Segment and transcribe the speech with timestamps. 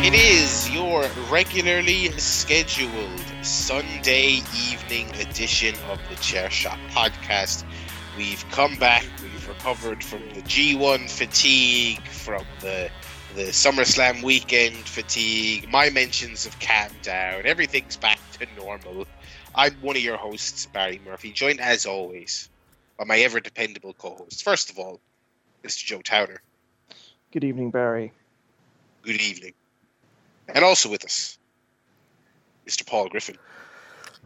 [0.00, 7.64] It is your regularly scheduled Sunday evening edition of the Chair Shot podcast.
[8.18, 12.90] We've come back, we've recovered from the G1 fatigue, from the
[13.36, 15.70] the SummerSlam weekend fatigue.
[15.70, 17.46] My mentions have calmed down.
[17.46, 19.06] Everything's back to normal.
[19.54, 22.48] I'm one of your hosts, Barry Murphy, joined as always
[22.98, 24.42] by my ever dependable co host.
[24.42, 24.98] First of all,
[25.62, 25.84] Mr.
[25.84, 26.42] Joe Towner.
[27.30, 28.12] Good evening, Barry.
[29.02, 29.54] Good evening.
[30.48, 31.38] And also with us,
[32.66, 32.84] Mr.
[32.84, 33.36] Paul Griffin.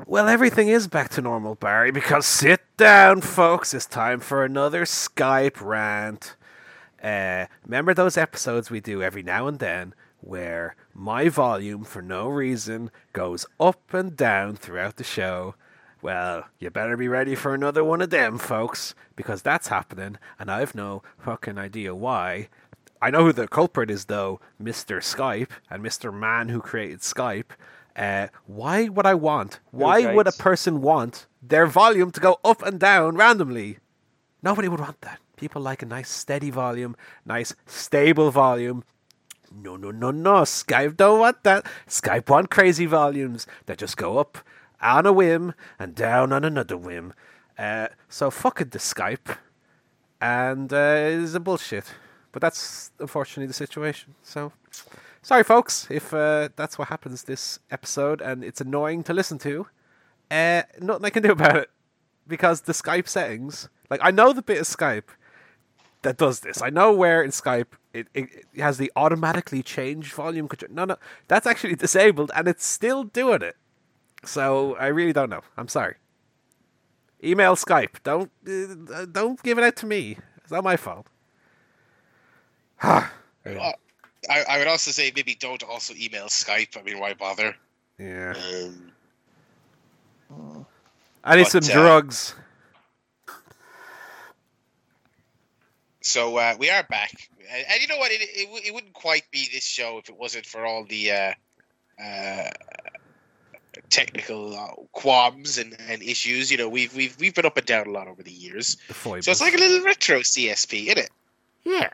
[0.07, 3.75] Well, everything is back to normal, Barry, because sit down, folks.
[3.75, 6.35] It's time for another Skype rant.
[7.03, 12.29] Uh, remember those episodes we do every now and then where my volume, for no
[12.29, 15.57] reason, goes up and down throughout the show?
[16.01, 20.51] Well, you better be ready for another one of them, folks, because that's happening, and
[20.51, 22.49] I've no fucking idea why.
[23.03, 24.99] I know who the culprit is, though Mr.
[24.99, 26.15] Skype and Mr.
[26.15, 27.51] Man who created Skype.
[27.95, 29.61] Uh, why would I want?
[29.71, 33.79] Why would a person want their volume to go up and down randomly?
[34.43, 35.21] Nobody would want that.
[35.37, 38.85] People like a nice steady volume, nice stable volume.
[39.55, 40.43] No, no, no, no.
[40.43, 41.67] Skype don't want that.
[41.87, 44.39] Skype want crazy volumes that just go up
[44.81, 47.13] on a whim and down on another whim.
[47.59, 49.37] Uh, so fuck it, the Skype,
[50.21, 51.85] and uh, it's a bullshit.
[52.33, 54.15] But that's unfortunately the situation.
[54.23, 54.53] So
[55.23, 59.67] sorry, folks, if uh, that's what happens this episode and it's annoying to listen to.
[60.31, 61.71] Uh, nothing I can do about it
[62.27, 65.09] because the Skype settings, like I know the bit of Skype
[66.03, 66.61] that does this.
[66.61, 70.73] I know where in Skype it, it, it has the automatically change volume control.
[70.73, 70.97] No, no,
[71.29, 73.57] that's actually disabled and it's still doing it.
[74.25, 75.43] So I really don't know.
[75.57, 75.97] I'm sorry.
[77.25, 78.03] Email Skype.
[78.03, 78.31] Don't
[78.93, 80.19] uh, don't give it out to me.
[80.39, 81.07] It's not my fault.
[82.83, 83.07] uh,
[84.31, 86.77] I, I would also say maybe don't also email Skype.
[86.79, 87.57] I mean, why bother?
[87.99, 88.35] Yeah.
[88.35, 88.93] Um,
[91.25, 92.35] I need but, some uh, drugs.
[96.01, 97.13] so uh, we are back,
[97.51, 98.11] and, and you know what?
[98.11, 101.33] It, it, it wouldn't quite be this show if it wasn't for all the uh,
[102.03, 102.51] uh,
[103.91, 106.51] technical uh, qualms and, and issues.
[106.51, 108.77] You know, we've we've we've been up and down a lot over the years.
[108.89, 108.95] The.
[108.95, 111.11] So it's like a little retro CSP, isn't it?
[111.65, 111.91] yeah.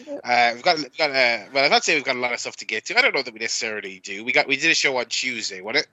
[0.00, 2.40] Uh, we've got, we've got uh, well, I'm not saying we've got a lot of
[2.40, 2.98] stuff to get to.
[2.98, 4.24] I don't know that we necessarily do.
[4.24, 5.88] We got we did a show on Tuesday, wasn't it?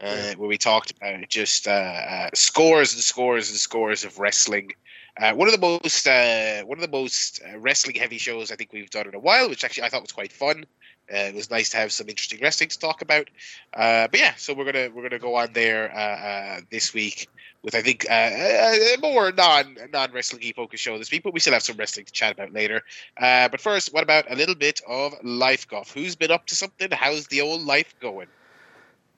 [0.00, 4.72] Uh, Where we talked about just uh, uh, scores and scores and scores of wrestling.
[5.20, 8.56] Uh, one of the most uh, one of the most uh, wrestling heavy shows I
[8.56, 10.64] think we've done in a while, which actually I thought was quite fun.
[11.12, 13.28] Uh, it was nice to have some interesting wrestling to talk about.
[13.74, 17.28] Uh, but yeah, so we're gonna we're gonna go on there uh, uh, this week
[17.62, 21.32] with I think uh, a, a more non non wrestling focused show this week, but
[21.34, 22.82] we still have some wrestling to chat about later.
[23.16, 25.92] Uh, but first, what about a little bit of life guff?
[25.92, 26.88] Who's been up to something?
[26.90, 28.28] How's the old life going?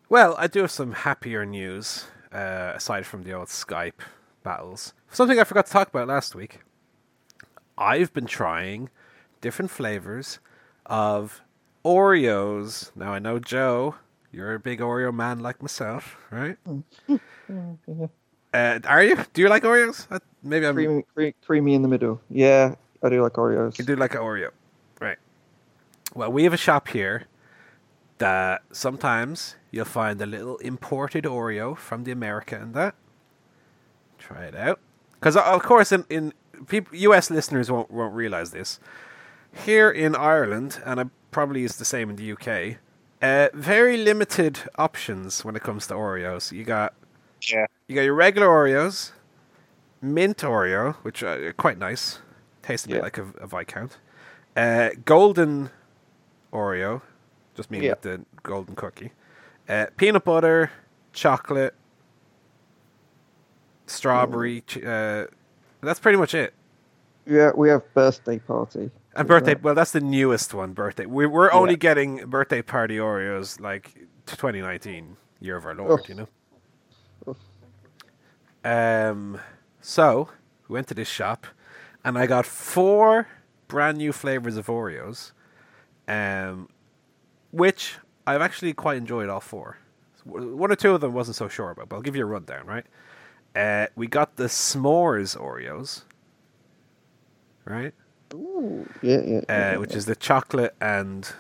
[0.09, 4.01] Well, I do have some happier news uh, aside from the old Skype
[4.43, 4.95] battles.
[5.11, 6.61] Something I forgot to talk about last week.
[7.77, 8.91] I've been trying
[9.41, 10.39] different flavors
[10.87, 11.43] of
[11.87, 12.91] Oreos.
[12.97, 13.95] Now I know Joe,
[14.33, 16.57] you're a big Oreo man like myself, right?
[18.55, 19.17] Uh, are you?
[19.35, 20.07] Do you like Oreos?
[20.43, 20.75] Maybe I'm.
[20.75, 22.23] Creamy, creamy in the middle.
[22.31, 23.79] Yeah, I do like Oreos.
[23.79, 24.49] You do like an Oreo,
[24.99, 25.19] right?
[26.15, 27.25] Well, we have a shop here
[28.17, 32.95] that sometimes you'll find a little imported Oreo from the America and that.
[34.19, 34.81] Try it out,
[35.21, 36.33] because of course, in in
[36.67, 37.29] people, U.S.
[37.31, 38.81] listeners won't won't realize this.
[39.67, 42.79] Here in Ireland, and it probably is the same in the UK.
[43.21, 46.51] Uh, very limited options when it comes to Oreos.
[46.51, 46.95] You got
[47.47, 47.67] Yeah.
[47.87, 49.13] you got your regular Oreos,
[50.01, 52.21] mint Oreo, which are quite nice,
[52.63, 53.03] Tastes a bit Yeah.
[53.03, 53.99] like a, a Viscount.
[54.57, 55.69] Uh, golden
[56.55, 57.03] Oreo,
[57.55, 57.91] just mean Yeah.
[57.91, 59.13] with the golden cookie.
[59.69, 60.71] Uh, peanut butter,
[61.13, 61.75] chocolate,
[63.87, 64.63] strawberry.
[64.63, 65.27] ch- Uh,
[65.83, 66.55] that's pretty much it.
[67.27, 68.91] Yeah, we have birthday party.
[69.17, 70.73] And birthday, well, that's the newest one.
[70.73, 71.07] Birthday.
[71.07, 71.77] We, we're only Yeah.
[71.79, 73.95] getting birthday party Oreos like
[74.27, 76.09] 2019, year of our Lord.
[76.09, 76.29] You know.
[78.65, 79.41] Um.
[79.81, 80.29] So
[80.69, 81.47] we went to this shop,
[82.05, 83.29] and I got four
[83.69, 85.33] brand new flavors of Oreos,
[86.09, 86.69] um,
[87.53, 87.97] which
[88.27, 89.79] I've actually quite enjoyed all four.
[90.25, 92.67] One or two of them wasn't so sure about, but I'll give you a rundown.
[92.67, 92.87] Right.
[93.55, 96.03] Uh, we got the s'mores Oreos.
[97.65, 97.95] Right.
[98.35, 99.41] Ooh, yeah, yeah.
[99.49, 101.31] yeah, uh, which is the chocolate and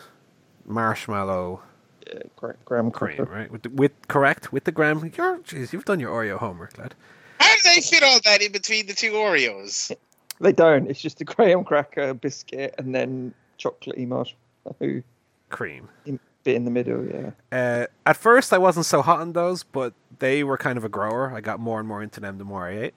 [0.65, 1.62] marshmallow
[2.06, 3.33] yeah, gra- graham cream, cracker.
[3.33, 3.50] right?
[3.50, 4.99] With the, with correct with the graham.
[5.17, 6.94] You're, jeez, you've done your Oreo homework, lad.
[7.41, 9.94] How do they fit all that in between the two Oreos?
[10.41, 10.88] They don't.
[10.88, 15.03] It's just a graham cracker, biscuit, and then chocolatey marshmallow
[15.49, 15.88] Cream.
[16.05, 17.05] bit in the middle.
[17.06, 17.31] Yeah.
[17.50, 20.88] Uh, at first, I wasn't so hot on those, but they were kind of a
[20.88, 21.33] grower.
[21.35, 22.94] I got more and more into them the more I ate.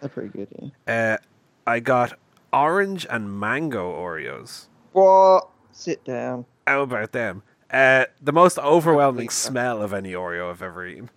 [0.00, 0.48] They're pretty good.
[0.86, 1.18] Yeah.
[1.18, 1.24] Uh,
[1.66, 2.18] I got
[2.52, 4.66] orange and mango Oreos.
[4.92, 5.48] What?
[5.72, 6.44] Sit down.
[6.66, 7.42] How about them?
[7.72, 11.10] Uh, the most overwhelming smell of any Oreo I've ever eaten.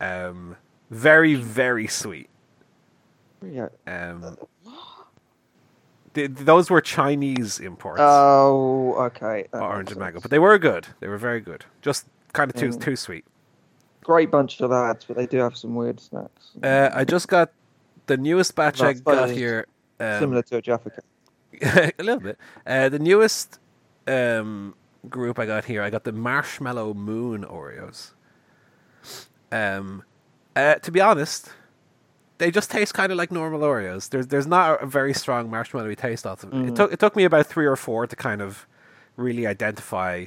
[0.00, 0.56] Um,
[0.90, 2.28] very, very sweet.
[3.44, 3.68] Yeah.
[3.86, 4.36] Um,
[6.14, 9.48] th- those were Chinese imports, Oh, okay.
[9.52, 10.22] that orange makes and mango, sense.
[10.22, 10.86] but they were good.
[11.00, 11.64] They were very good.
[11.82, 12.80] Just kind of too Mm.
[12.80, 13.24] too sweet.
[14.04, 16.52] Great bunch of lads, but they do have some weird snacks.
[16.62, 17.50] Uh, I just got
[18.06, 19.34] the newest batch I That's got funny.
[19.34, 19.66] here.
[20.00, 21.94] Um, Similar to a Jaffa Cake.
[21.98, 22.38] a little bit.
[22.66, 23.58] Uh, the newest
[24.06, 24.74] um,
[25.08, 28.12] group I got here, I got the Marshmallow Moon Oreos.
[29.52, 30.04] Um,
[30.56, 31.50] uh, to be honest,
[32.38, 34.08] they just taste kind of like normal Oreos.
[34.10, 36.50] There's there's not a very strong marshmallowy taste off them.
[36.68, 36.76] It Mm.
[36.76, 38.66] took it took me about three or four to kind of
[39.16, 40.26] really identify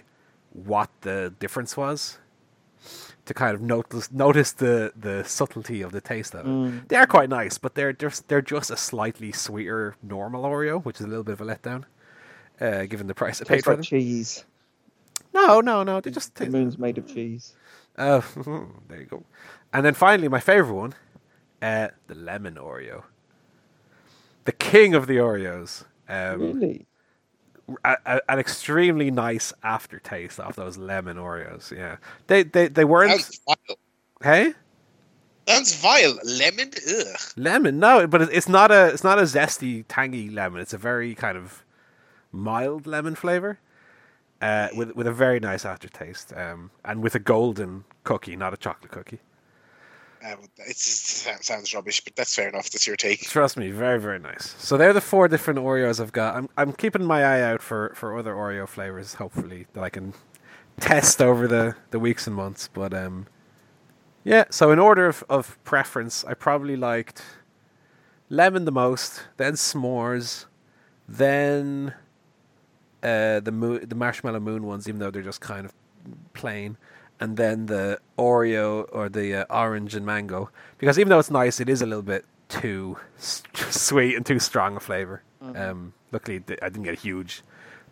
[0.52, 2.20] what the difference was.
[3.28, 6.50] To kind of notice notice the, the subtlety of the taste of it.
[6.50, 6.88] Mm.
[6.90, 11.00] They are quite nice, but they're just they're just a slightly sweeter normal Oreo, which
[11.00, 11.86] is a little bit of a letdown,
[12.60, 13.84] uh, given the price I paid for like them.
[13.84, 14.44] cheese.
[15.34, 17.56] No, no, no, they just The moon's made of cheese.
[17.98, 18.24] Oh,
[18.90, 19.24] there you go.
[19.72, 20.94] And then finally, my favorite one,
[21.62, 23.04] uh, the lemon Oreo,
[24.46, 25.86] the king of the Oreos.
[26.10, 26.86] Um, really?
[27.83, 31.71] A, a, an extremely nice aftertaste of those lemon Oreos.
[31.75, 33.12] Yeah, they they they weren't.
[34.24, 34.54] Hey,
[35.48, 36.18] Sounds vile.
[36.24, 36.71] Lemon?
[36.89, 37.18] Ugh.
[37.36, 37.80] lemon?
[37.80, 40.62] No, but it's not a it's not a zesty, tangy lemon.
[40.62, 41.63] It's a very kind of
[42.31, 43.60] mild lemon flavor,
[44.42, 48.57] uh, with with a very nice aftertaste, um, and with a golden cookie, not a
[48.57, 49.19] chocolate cookie.
[50.25, 52.70] Um, it sounds rubbish, but that's fair enough.
[52.70, 53.22] That's your take.
[53.24, 54.56] Trust me, very very nice.
[54.58, 56.36] So they're the four different Oreos I've got.
[56.36, 59.16] I'm I'm keeping my eye out for for other Oreo flavors.
[59.16, 60.14] Hopefully that I can
[60.80, 62.70] test over the the weeks and months.
[62.74, 63.28] But um,
[64.24, 64.46] yeah.
[64.50, 67.22] So in order of of preference, I probably liked
[68.30, 70.46] lemon the most, then s'mores,
[71.08, 71.94] then
[73.02, 75.74] uh the moon the marshmallow moon ones, even though they're just kind of
[76.34, 76.78] plain.
[77.19, 81.60] And then the Oreo or the uh, orange and mango, because even though it's nice,
[81.60, 85.21] it is a little bit too sweet and too strong a flavor.
[85.56, 87.44] Um, luckily, th- I didn't get a huge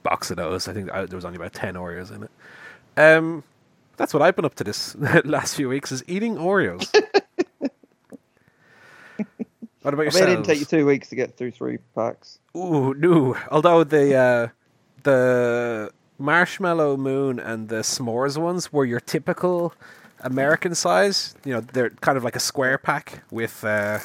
[0.04, 0.68] box of those.
[0.68, 2.32] I think I, there was only about ten Oreos in it.
[2.98, 3.44] Um,
[3.98, 4.96] that's what I've been up to this
[5.26, 6.90] last few weeks is eating Oreos.
[9.82, 10.24] what about I mean, yourself?
[10.24, 12.40] it didn't take you two weeks to get through three packs.
[12.56, 13.36] Ooh, no.
[13.50, 14.48] Although the uh,
[15.04, 15.92] the
[16.22, 19.74] marshmallow moon and the s'mores ones were your typical
[20.22, 21.36] American size.
[21.46, 24.00] You know, they're kind of like a square pack with uh,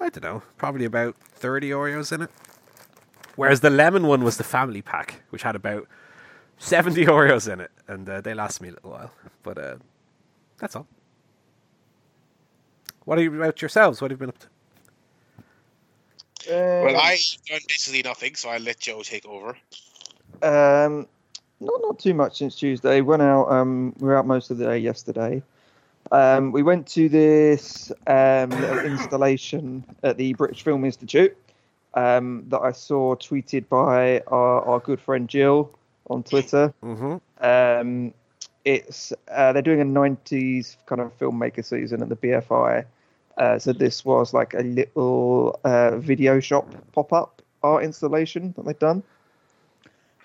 [0.00, 2.30] I don't know, probably about thirty Oreos in it.
[3.36, 5.88] Whereas the lemon one was the family pack, which had about
[6.58, 9.12] seventy Oreos in it, and uh, they last me a little while.
[9.42, 9.76] But uh,
[10.58, 10.88] that's all.
[13.04, 14.00] What are you about yourselves?
[14.02, 14.48] What have you been up to?
[16.80, 19.56] Well, Um, I've done basically nothing, so I'll let Joe take over.
[20.42, 21.08] Um,
[21.62, 23.00] not not too much since Tuesday.
[23.00, 23.50] Went out.
[23.50, 25.42] Um, we were out most of the day yesterday.
[26.10, 28.52] Um, we went to this um,
[28.84, 31.36] installation at the British Film Institute
[31.94, 35.70] um, that I saw tweeted by our, our good friend Jill
[36.10, 36.74] on Twitter.
[36.82, 37.44] Mm-hmm.
[37.44, 38.14] Um,
[38.64, 42.84] it's uh, they're doing a '90s kind of filmmaker season at the BFI.
[43.36, 48.78] Uh, so this was like a little uh, video shop pop-up art installation that they'd
[48.78, 49.02] done.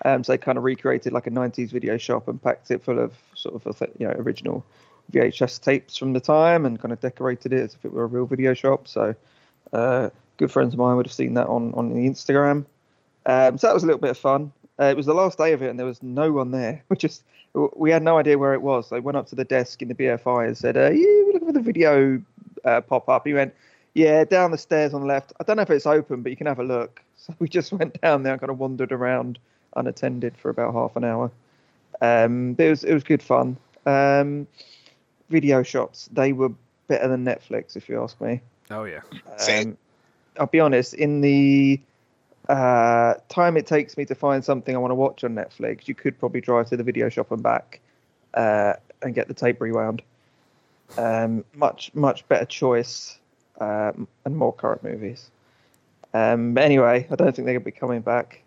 [0.04, 2.98] Um, so they kind of recreated like a '90s video shop and packed it full
[2.98, 4.64] of sort of you know original
[5.12, 8.06] VHS tapes from the time and kind of decorated it as if it were a
[8.06, 8.86] real video shop.
[8.86, 9.14] So
[9.72, 12.66] uh, good friends of mine would have seen that on on the Instagram.
[13.26, 14.52] Um, so that was a little bit of fun.
[14.80, 16.82] Uh, it was the last day of it, and there was no one there.
[16.88, 17.24] We just
[17.54, 18.90] we had no idea where it was.
[18.90, 21.52] They went up to the desk in the BFI and said, "Yeah, we're looking for
[21.52, 22.22] the video
[22.64, 23.54] uh, pop up." He went,
[23.94, 25.32] "Yeah, down the stairs on the left.
[25.40, 27.72] I don't know if it's open, but you can have a look." So we just
[27.72, 29.40] went down there and kind of wandered around
[29.78, 31.30] unattended for about half an hour.
[32.00, 33.56] Um, but it was it was good fun.
[33.86, 34.46] Um,
[35.30, 36.50] video shops they were
[36.86, 38.40] better than Netflix, if you ask me.
[38.70, 39.00] Oh yeah.
[39.36, 39.68] Same.
[39.68, 39.78] Um,
[40.38, 41.80] I'll be honest, in the
[42.48, 45.94] uh, time it takes me to find something I want to watch on Netflix, you
[45.94, 47.80] could probably drive to the video shop and back
[48.34, 50.02] uh, and get the tape rewound.
[50.96, 53.18] Um, much, much better choice
[53.60, 55.30] um, and more current movies.
[56.14, 58.42] Um, but anyway, I don't think they're going to be coming back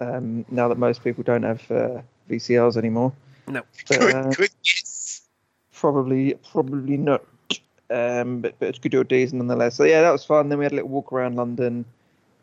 [0.00, 3.12] um, now that most people don't have uh, VCRs anymore.
[3.46, 3.62] No.
[3.88, 5.22] But, Good, uh, good guess.
[5.72, 7.24] probably, probably not.
[7.90, 9.74] Um, but, but it's good to do nonetheless.
[9.74, 10.48] So yeah, that was fun.
[10.48, 11.84] Then we had a little walk around London.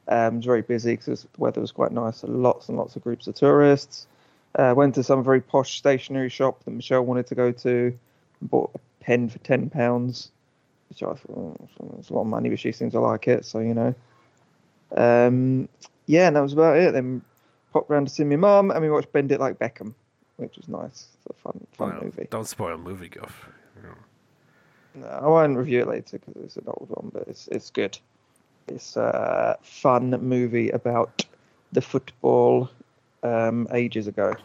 [0.08, 2.18] Um, it was very busy because the weather was quite nice.
[2.18, 4.08] So lots and lots of groups of tourists.
[4.56, 7.98] Uh, went to some very posh stationery shop that Michelle wanted to go to.
[8.42, 10.32] Bought a pen for ten pounds,
[10.90, 13.46] which I thought oh, it's a lot of money, but she seems to like it.
[13.46, 13.94] So you know,
[14.96, 15.70] um,
[16.08, 16.94] yeah, and that was about it.
[16.94, 17.22] Then
[17.72, 19.94] popped round to see my mum, and we watched Bend It Like Beckham,
[20.38, 21.08] which was nice.
[21.16, 22.28] It's a fun, fun Well, movie.
[22.30, 23.50] Don't spoil movie guff.
[24.96, 27.98] No, I won't review it later because it's an old one, but it's it's good.
[28.68, 31.26] It's a fun movie about
[31.72, 32.70] the football
[33.24, 34.36] um, ages ago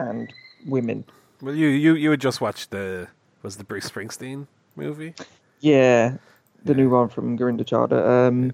[0.00, 0.32] and
[0.66, 1.04] women.
[1.40, 3.08] Well, you you you had just watched the
[3.42, 5.14] was the Bruce Springsteen movie.
[5.60, 6.16] Yeah,
[6.64, 8.28] the new one from Gurinder Chadha.
[8.28, 8.50] Um, yeah,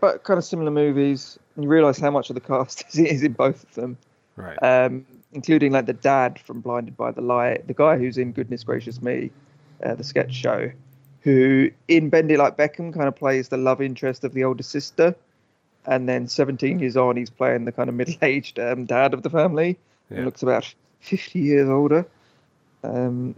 [0.00, 1.38] but kind of similar movies.
[1.54, 3.96] And you realise how much of the cast is, is in both of them,
[4.36, 4.58] Right.
[4.62, 8.64] um, including like the dad from Blinded by the Light, the guy who's in Goodness
[8.64, 9.30] Gracious Me,
[9.84, 10.70] uh, the sketch show,
[11.22, 14.62] who in Bend It Like Beckham kind of plays the love interest of the older
[14.62, 15.14] sister,
[15.86, 19.30] and then 17 years on, he's playing the kind of middle-aged um, dad of the
[19.30, 19.78] family.
[20.10, 20.18] Yeah.
[20.18, 22.06] He looks about 50 years older.
[22.84, 23.34] Um,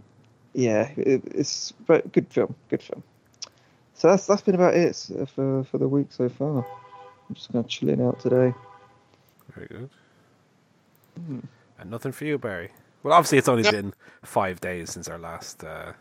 [0.53, 3.03] yeah, it, it's but good film, good film.
[3.99, 6.65] So that's that's been about it uh, for for the week so far.
[7.27, 8.53] I'm just gonna chilling out today.
[9.53, 9.89] Very good.
[11.17, 11.39] Hmm.
[11.77, 12.71] And nothing for you, Barry.
[13.03, 13.73] Well, obviously, it's only Yep.
[13.73, 15.91] been five days since our last uh,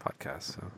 [0.00, 0.54] podcast.
[0.54, 0.70] So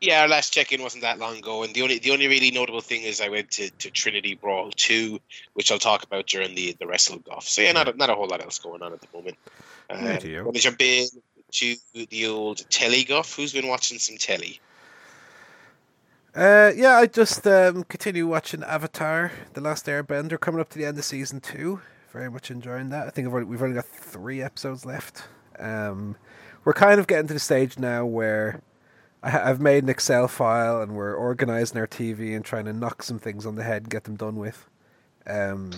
[0.00, 2.80] Yeah, our last check-in wasn't that long ago, and the only the only really notable
[2.80, 5.20] thing is I went to, to Trinity Brawl two,
[5.54, 7.46] which I'll talk about during the the wrestle guff.
[7.46, 9.36] So yeah, not a, not a whole lot else going on at the moment.
[9.90, 10.42] Um, Right, you.
[10.42, 11.06] Want to jump in
[11.52, 13.36] to the old telly guff?
[13.36, 14.58] Who's been watching some telly?
[16.36, 20.84] Uh, yeah, I just um, continue watching Avatar: The Last Airbender, coming up to the
[20.84, 21.80] end of season two.
[22.12, 23.06] Very much enjoying that.
[23.06, 25.24] I think already, we've only got three episodes left.
[25.58, 26.16] Um,
[26.62, 28.60] we're kind of getting to the stage now where
[29.22, 33.02] I, I've made an Excel file and we're organizing our TV and trying to knock
[33.02, 34.68] some things on the head and get them done with.
[35.26, 35.70] Um,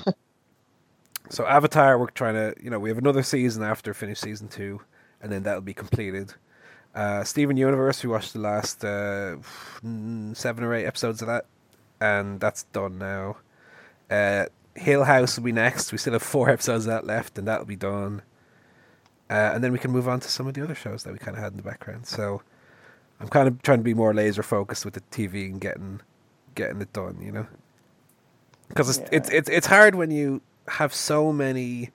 [1.31, 4.81] so Avatar, we're trying to, you know, we have another season after finish season two,
[5.23, 6.35] and then that'll be completed.
[6.99, 9.37] Uh, Steven Universe, we watched the last uh,
[9.85, 11.47] mm, seven or eight episodes of that,
[12.01, 13.37] and that's done now.
[14.11, 15.93] Uh, Hill House will be next.
[15.93, 18.23] We still have four episodes of that left, and that'll be done.
[19.31, 21.21] Uh, and then we can move on to some of the other shows that we
[21.21, 22.05] kind of had in the background.
[22.07, 22.43] So
[23.21, 26.01] I'm kind of trying to be more laser focused with the TV and getting
[26.57, 27.47] getting it done, you know.
[28.69, 29.19] Because it's, Yeah.
[29.19, 31.91] it's it's it's hard when you have so many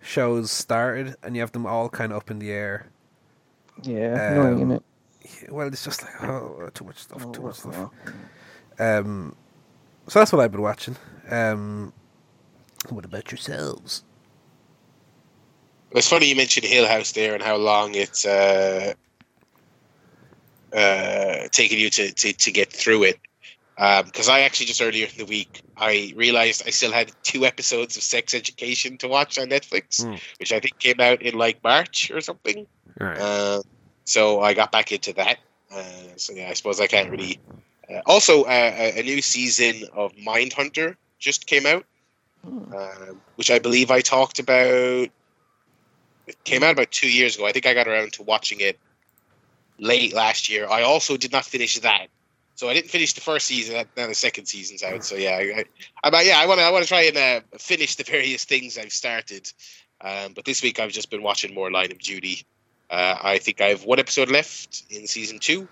[0.00, 2.86] shows started and you have them all kind of up in the air.
[3.82, 5.52] Yeah, annoying, Um, isn't it?
[5.52, 7.90] Well, it's just like oh, too much stuff, Oh, too much stuff.
[8.76, 8.98] that?
[9.00, 9.36] Um,
[10.08, 10.96] so that's what I've been watching.
[11.30, 11.92] Um,
[12.88, 14.04] what about yourselves?
[15.90, 18.92] It's funny you mentioned Hill House there and how long it's uh,
[20.72, 23.18] uh, taken you to, to, to get through it.
[23.76, 27.96] Because I actually just earlier in the week I realized I still had two episodes
[27.96, 30.16] of Sex Education to watch on Netflix, Hmm.
[30.40, 32.66] which I think came out in like March or something.
[33.00, 33.18] All right.
[33.18, 33.62] Uh,
[34.04, 35.38] so I got back into that.
[35.70, 35.82] Uh,
[36.16, 37.38] so yeah, I suppose I can't really.
[37.90, 41.84] Uh, also, uh, a a new season of Mindhunter just came out,
[42.44, 42.72] Hmm.
[42.74, 45.08] um, which I believe I talked about.
[46.26, 47.46] It came out about two years ago.
[47.46, 48.78] I think I got around to watching it
[49.78, 50.68] late last year.
[50.68, 52.08] I also did not finish that,
[52.54, 53.86] so I didn't finish the first season.
[53.96, 55.04] Now the second season's out.
[55.04, 55.64] So yeah, I,
[56.04, 58.44] I, I yeah, I want to I want to try and uh, finish the various
[58.44, 59.50] things I've started.
[60.00, 62.46] Um, but this week I've just been watching more Line of Duty.
[62.90, 65.68] Uh, I think I have one episode left in season two.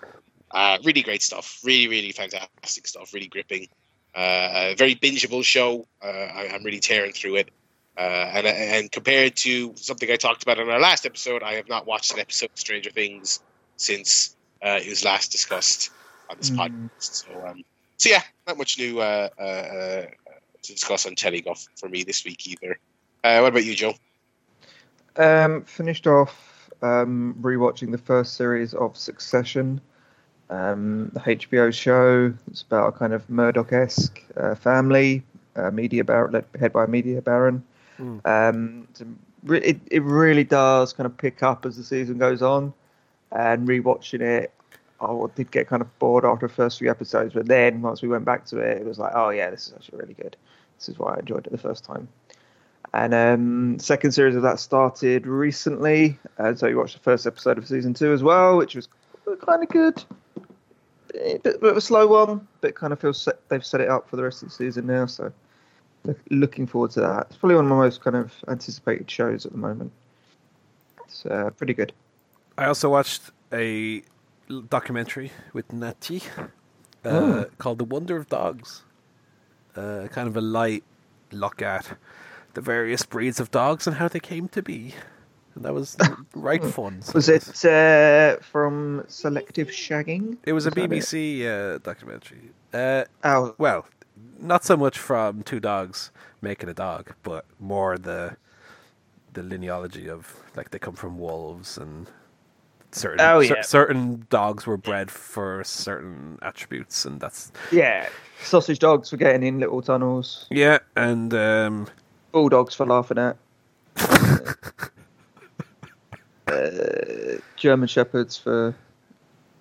[0.51, 1.59] Uh, really great stuff.
[1.63, 3.13] Really, really fantastic stuff.
[3.13, 3.67] Really gripping.
[4.15, 5.87] Uh, very bingeable show.
[6.03, 7.49] Uh, I, I'm really tearing through it.
[7.97, 8.01] Uh,
[8.35, 11.87] and and compared to something I talked about in our last episode, I have not
[11.87, 13.39] watched an episode of Stranger Things
[13.77, 15.89] since uh, it was last discussed
[16.29, 16.57] on this Mm.
[16.57, 16.89] podcast.
[16.99, 17.63] So, um,
[17.97, 20.05] so yeah, not much new uh, uh, uh,
[20.63, 22.79] to discuss on Telly Guff for me this week either.
[23.23, 23.95] Uh, what about you, Joe?
[25.15, 26.46] Um, finished off
[26.81, 29.81] um, rewatching the first series of Succession,
[30.49, 32.33] um, the HBO show.
[32.49, 35.23] It's about a kind of Murdoch-esque uh, family,
[35.55, 37.63] uh, media bar- led head by a media baron.
[37.97, 38.17] Hmm.
[38.25, 38.87] Um,
[39.49, 42.73] a it it really does kind of pick up as the season goes on,
[43.31, 44.51] and rewatching it.
[44.99, 48.07] I did get kind of bored after the first few episodes, but then once we
[48.07, 50.35] went back to it, it was like, oh yeah, this is actually really good.
[50.79, 52.07] This is why I enjoyed it the first time.
[52.93, 57.57] And um, second series of that started recently, and so you watched the first episode
[57.57, 58.87] of season two as well, which was
[59.45, 60.03] kind of good.
[61.13, 63.89] a bit, bit of a slow one, but kind of feels set, they've set it
[63.89, 65.05] up for the rest of the season now.
[65.05, 65.31] So
[66.05, 67.27] look, looking forward to that.
[67.29, 69.91] It's probably one of my most kind of anticipated shows at the moment.
[71.05, 71.93] It's uh, pretty good.
[72.57, 74.01] I also watched a
[74.69, 76.43] documentary with Nati uh,
[77.05, 77.45] Oh.
[77.57, 78.83] called "The Wonder of Dogs."
[79.75, 80.83] Uh, kind of a light
[81.31, 81.85] look at
[82.53, 84.93] the various breeds of dogs and how they came to be,
[85.55, 85.97] and that was
[86.35, 87.01] right fun.
[87.01, 90.37] So Was it uh, from Selective Shagging?
[90.43, 90.89] It was a Was it?
[90.89, 92.51] BBC uh, documentary.
[92.73, 93.85] Uh, Oh, well,
[94.39, 96.11] not so much from two dogs
[96.41, 98.37] making a dog, but more the
[99.33, 102.07] the linealogy of like they come from wolves and
[102.91, 103.61] certain Oh, cer- yeah.
[103.61, 108.09] certain dogs were bred for certain attributes, and that's yeah.
[108.41, 110.47] Sausage dogs for getting in little tunnels.
[110.51, 111.87] yeah, and um,
[112.31, 113.37] Bulldogs for laughing at.
[116.47, 118.75] uh, German shepherds for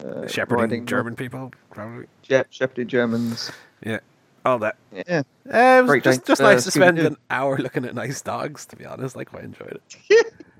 [0.05, 2.07] uh, shepherding riding- German people probably.
[2.25, 3.51] Yeah, shepherding Germans.
[3.85, 4.01] Yeah,
[4.45, 4.77] all that.
[4.93, 5.23] Yeah.
[5.49, 8.67] Uh, it was Great just, just nice to spend an hour looking at nice dogs.
[8.67, 9.81] To be honest, like I enjoyed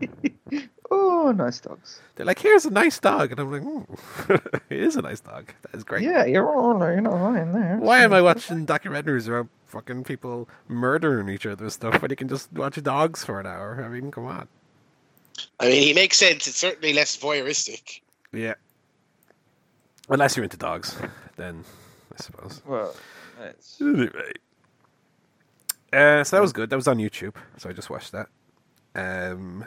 [0.01, 0.33] it.
[0.91, 2.01] oh, nice dogs.
[2.15, 4.33] They're like, "Here's a nice dog," and I'm like, "Hmm,
[4.71, 5.53] "It is a nice dog.
[5.63, 7.79] That is great." Yeah, you're all you're not lying there.
[7.79, 12.17] Why am I watching documentaries about fucking people murdering each other and stuff when you
[12.17, 13.83] can just watch dogs for an hour?
[13.85, 14.49] I mean, come on.
[15.61, 16.47] I mean, he makes sense.
[16.47, 18.01] It's certainly less voyeuristic.
[18.33, 18.55] Yeah.
[20.09, 20.97] Unless you're into dogs,
[21.37, 21.65] then
[22.13, 22.63] I suppose.
[22.67, 22.95] Well,
[23.43, 24.33] it's Anyway.
[25.93, 26.71] Uh, so that was good.
[26.71, 28.29] That was on YouTube, so I just watched that.
[28.95, 29.65] Um,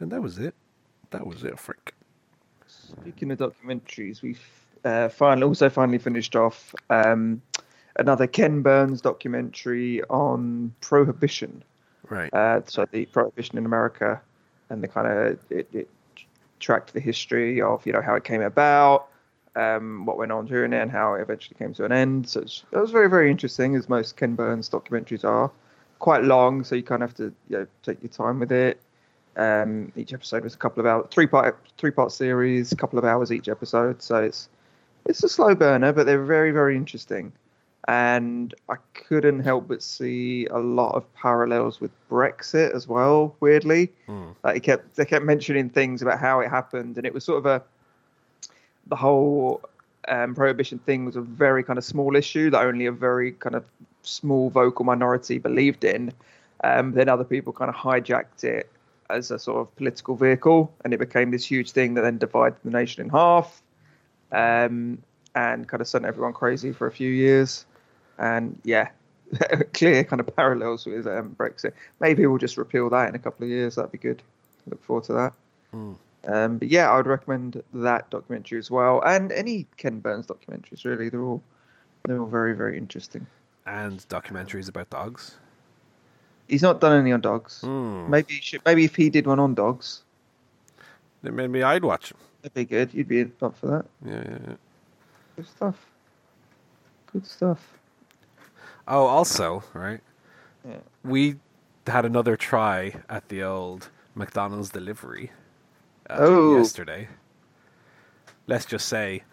[0.00, 0.54] and that was it.
[1.10, 1.94] That was it, Frank.
[2.66, 4.42] Speaking of documentaries, we've
[4.84, 7.42] uh, finally also finally finished off um,
[7.96, 11.62] another Ken Burns documentary on prohibition.
[12.08, 12.32] Right.
[12.32, 14.20] Uh, so the prohibition in America,
[14.70, 15.88] and the kind of it, it
[16.60, 19.08] tracked the history of you know how it came about,
[19.56, 22.28] um, what went on during it, and how it eventually came to an end.
[22.28, 25.50] So it was very very interesting, as most Ken Burns documentaries are.
[25.98, 28.80] Quite long, so you kind of have to you know, take your time with it.
[29.38, 32.98] Um, each episode was a couple of hours, three part three part series, a couple
[32.98, 34.02] of hours each episode.
[34.02, 34.48] So it's
[35.06, 37.32] it's a slow burner, but they're very very interesting.
[37.86, 43.34] And I couldn't help but see a lot of parallels with Brexit as well.
[43.40, 44.34] Weirdly, Mm.
[44.42, 47.38] like he kept they kept mentioning things about how it happened, and it was sort
[47.38, 47.62] of a
[48.88, 49.60] the whole
[50.08, 53.54] um, prohibition thing was a very kind of small issue that only a very kind
[53.54, 53.64] of
[54.02, 56.12] small vocal minority believed in.
[56.64, 58.68] Um, then other people kind of hijacked it
[59.10, 62.58] as a sort of political vehicle, and it became this huge thing that then divided
[62.64, 63.62] the nation in half,
[64.32, 64.98] um,
[65.34, 67.64] and kind of sent everyone crazy for a few years.
[68.18, 68.88] And yeah,
[69.72, 71.72] clear kind of parallels with um, Brexit.
[72.00, 73.76] Maybe we'll just repeal that in a couple of years.
[73.76, 74.22] That'd be good.
[74.66, 75.32] Look forward to that.
[75.74, 75.96] Mm.
[76.26, 80.84] Um, but yeah, I would recommend that documentary as well, and any Ken Burns documentaries.
[80.84, 81.42] Really, they're all
[82.04, 83.26] they're all very very interesting.
[83.66, 85.36] And documentaries about dogs.
[86.48, 87.60] He's not done any on dogs.
[87.62, 88.08] Mm.
[88.08, 90.02] Maybe he should, maybe if he did one on dogs,
[91.22, 92.16] Then Maybe I'd watch him.
[92.42, 92.94] that'd be good.
[92.94, 93.84] You'd be up for that.
[94.04, 94.54] Yeah, yeah, yeah.
[95.36, 95.86] Good stuff.
[97.12, 97.74] Good stuff.
[98.86, 100.00] Oh, also, right?
[100.66, 100.78] Yeah.
[101.04, 101.36] We
[101.86, 105.30] had another try at the old McDonald's delivery
[106.08, 106.56] uh, Oh.
[106.56, 107.08] yesterday.
[108.46, 109.24] Let's just say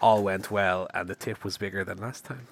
[0.00, 2.46] all went well and the tip was bigger than last time.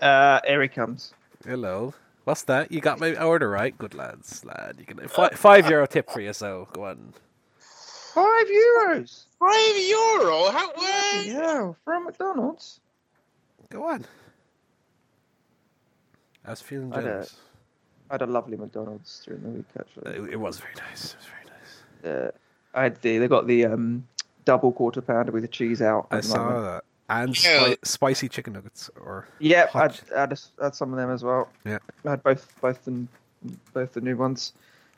[0.00, 1.12] Uh, here he comes.
[1.44, 1.94] Hello.
[2.28, 2.70] What's that?
[2.70, 3.76] You got my order right?
[3.78, 4.76] Good lads, lad.
[4.78, 7.14] You can fi- five euro tip for you, so go on.
[7.58, 9.24] Five euros.
[9.40, 10.50] Five euro?
[10.50, 10.70] How?
[10.74, 11.24] What?
[11.24, 12.80] Yeah, from McDonald's.
[13.70, 14.04] Go on.
[16.44, 17.36] I was feeling I don't- generous.
[18.10, 20.14] I had a lovely McDonald's during the week actually.
[20.28, 21.14] It, it was very nice.
[21.14, 22.24] It was very nice.
[22.26, 22.30] Uh,
[22.74, 24.06] I had the they got the um,
[24.44, 26.08] double quarter pounder with the cheese out.
[26.10, 26.62] I saw lemon.
[26.64, 26.84] that.
[27.10, 29.96] And spi- spicy chicken nuggets, or Yeah, I Hot.
[29.96, 31.48] had, I had, a- had some of them as well.
[31.64, 31.78] Yeah.
[32.04, 33.06] I had both both the
[33.72, 34.52] both the new ones.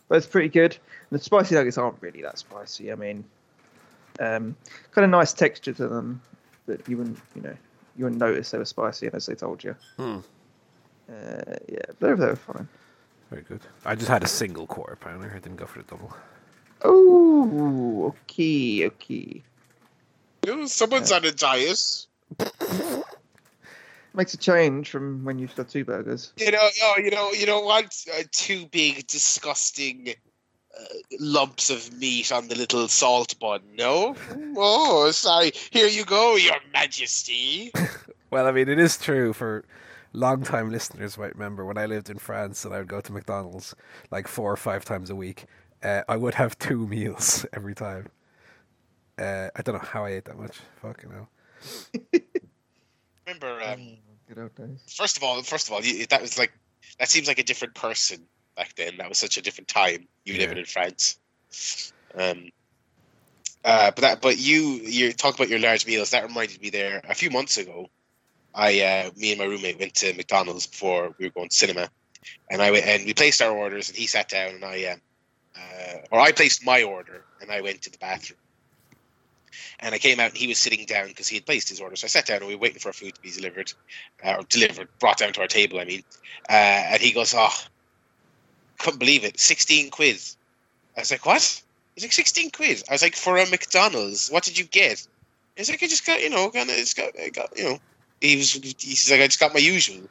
[0.09, 0.77] Both pretty good.
[1.11, 2.91] The spicy nuggets aren't really that spicy.
[2.91, 3.23] I mean,
[4.19, 4.57] um,
[4.91, 6.21] kind of nice texture to them,
[6.67, 7.57] but you wouldn't you know
[7.97, 9.77] you wouldn't notice they were spicy unless they told you.
[9.97, 10.19] Hmm.
[11.09, 12.69] Uh, yeah, they were, they were fine.
[13.31, 13.61] very good.
[13.85, 15.31] I just had a single quarter pounder.
[15.33, 16.17] I didn't go for the double.
[16.83, 19.43] Oh, okay, okay.
[20.47, 22.07] You know, someone's on a diet.
[24.15, 26.33] Makes a change from when you've to have two burgers.
[26.37, 30.15] You know, no, you know, you don't want uh, two big, disgusting
[30.79, 30.85] uh,
[31.21, 33.61] lumps of meat on the little salt bun.
[33.75, 34.17] No.
[34.57, 35.53] Oh, sorry.
[35.71, 37.73] Here you go, Your Majesty.
[38.31, 39.65] Well, I mean, it is true for
[40.13, 43.75] long-time listeners might remember when I lived in France and I would go to McDonald's
[44.13, 45.47] like four or five times a week.
[45.83, 48.07] Uh, I would have two meals every time.
[49.21, 50.59] Uh, I don't know how I ate that much.
[50.81, 51.29] Fucking hell.
[53.27, 54.83] Remember, um, good old days.
[54.89, 56.53] first of all, first of all, you, that was like
[56.99, 58.97] that seems like a different person back then.
[58.97, 60.09] That was such a different time.
[60.25, 60.41] You Yeah.
[60.41, 61.19] living in France.
[62.15, 62.49] Um,
[63.63, 66.11] uh, but that, but you, you talk about your large meals.
[66.11, 67.89] That reminded me there a few months ago.
[68.55, 71.89] I, uh, me and my roommate went to McDonald's before we were going to cinema,
[72.51, 75.01] and I went and we placed our orders, and he sat down, and I, um,
[75.57, 78.39] uh, or I placed my order, and I went to the bathroom.
[79.79, 81.97] And I came out, and he was sitting down because he had placed his order.
[81.97, 83.73] So I sat down, and we were waiting for our food to be delivered,
[84.25, 85.81] uh, or delivered, brought down to our table.
[85.81, 86.03] I mean,
[86.49, 87.55] uh, and he goes, "Oh,
[88.79, 90.21] couldn't believe it, sixteen quid."
[90.97, 91.63] I was like, "What?"
[91.95, 92.83] He's like, 16 quid.
[92.89, 95.07] I was like, "For a McDonald's, what did you get?"
[95.57, 97.81] He's like, "I just got, you know, kind of, it's got, I got, you know."
[98.21, 100.09] He was, he's like, "I just got my usual."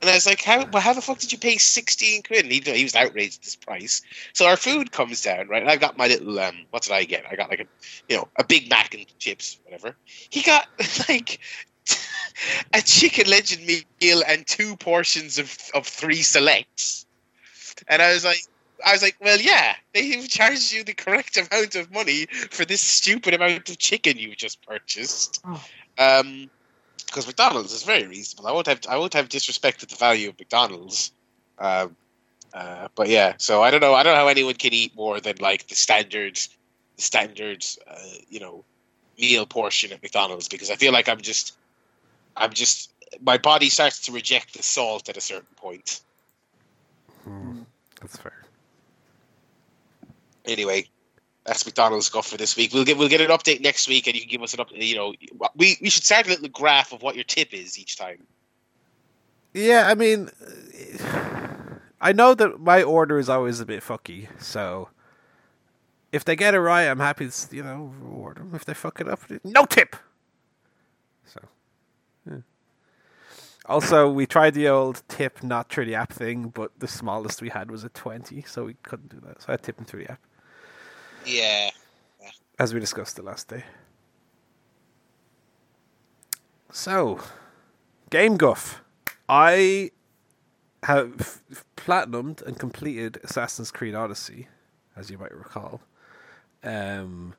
[0.00, 0.64] And I was like, "How?
[0.64, 3.44] But how the fuck did you pay sixteen quid?" And he, he was outraged at
[3.44, 4.02] this price.
[4.32, 5.62] So our food comes down, right?
[5.62, 7.24] And I've got my little um, what did I get?
[7.30, 7.66] I got like a,
[8.08, 9.96] you know, a Big Mac and chips, whatever.
[10.06, 10.68] He got
[11.08, 11.40] like
[12.74, 17.06] a chicken legend meal and two portions of of three selects.
[17.88, 18.40] And I was like,
[18.84, 22.64] I was like, well, yeah, they have charged you the correct amount of money for
[22.64, 25.42] this stupid amount of chicken you just purchased.
[25.44, 25.64] Oh.
[25.98, 26.50] Um,
[27.10, 28.48] because McDonald's is very reasonable.
[28.48, 31.10] I won't have I won't have disrespected the value of McDonald's.
[31.58, 31.96] Um,
[32.54, 33.94] uh, but yeah, so I don't know.
[33.94, 36.48] I don't know how anyone can eat more than like the standards,
[36.96, 38.64] the standards, uh, you know,
[39.18, 41.56] meal portion at McDonald's because I feel like I'm just,
[42.36, 42.92] I'm just,
[43.22, 46.00] my body starts to reject the salt at a certain point.
[47.24, 47.60] Hmm,
[48.00, 48.44] that's fair.
[50.44, 50.88] Anyway,
[51.44, 52.72] that's McDonald's stuff for this week.
[52.72, 54.86] We'll get we'll get an update next week, and you can give us an update.
[54.86, 55.14] You know,
[55.56, 58.18] we we should start a little graph of what your tip is each time.
[59.52, 60.30] Yeah, I mean,
[62.00, 64.90] I know that my order is always a bit fucky, so
[66.12, 68.52] if they get it right, I'm happy to, you know, reward them.
[68.54, 69.96] If they fuck it up, no tip!
[71.26, 71.40] So,
[72.28, 72.38] yeah.
[73.66, 77.48] Also, we tried the old tip not through the app thing, but the smallest we
[77.48, 79.42] had was a 20, so we couldn't do that.
[79.42, 80.20] So I tipped them through the app,
[81.26, 81.70] Yeah,
[82.58, 83.64] as we discussed the last day.
[86.72, 87.20] So,
[88.10, 88.82] Game Guff.
[89.28, 89.90] I
[90.82, 91.40] have
[91.76, 94.48] platinumed and completed Assassin's Creed Odyssey,
[94.96, 95.80] as you might recall.
[96.64, 97.34] Um,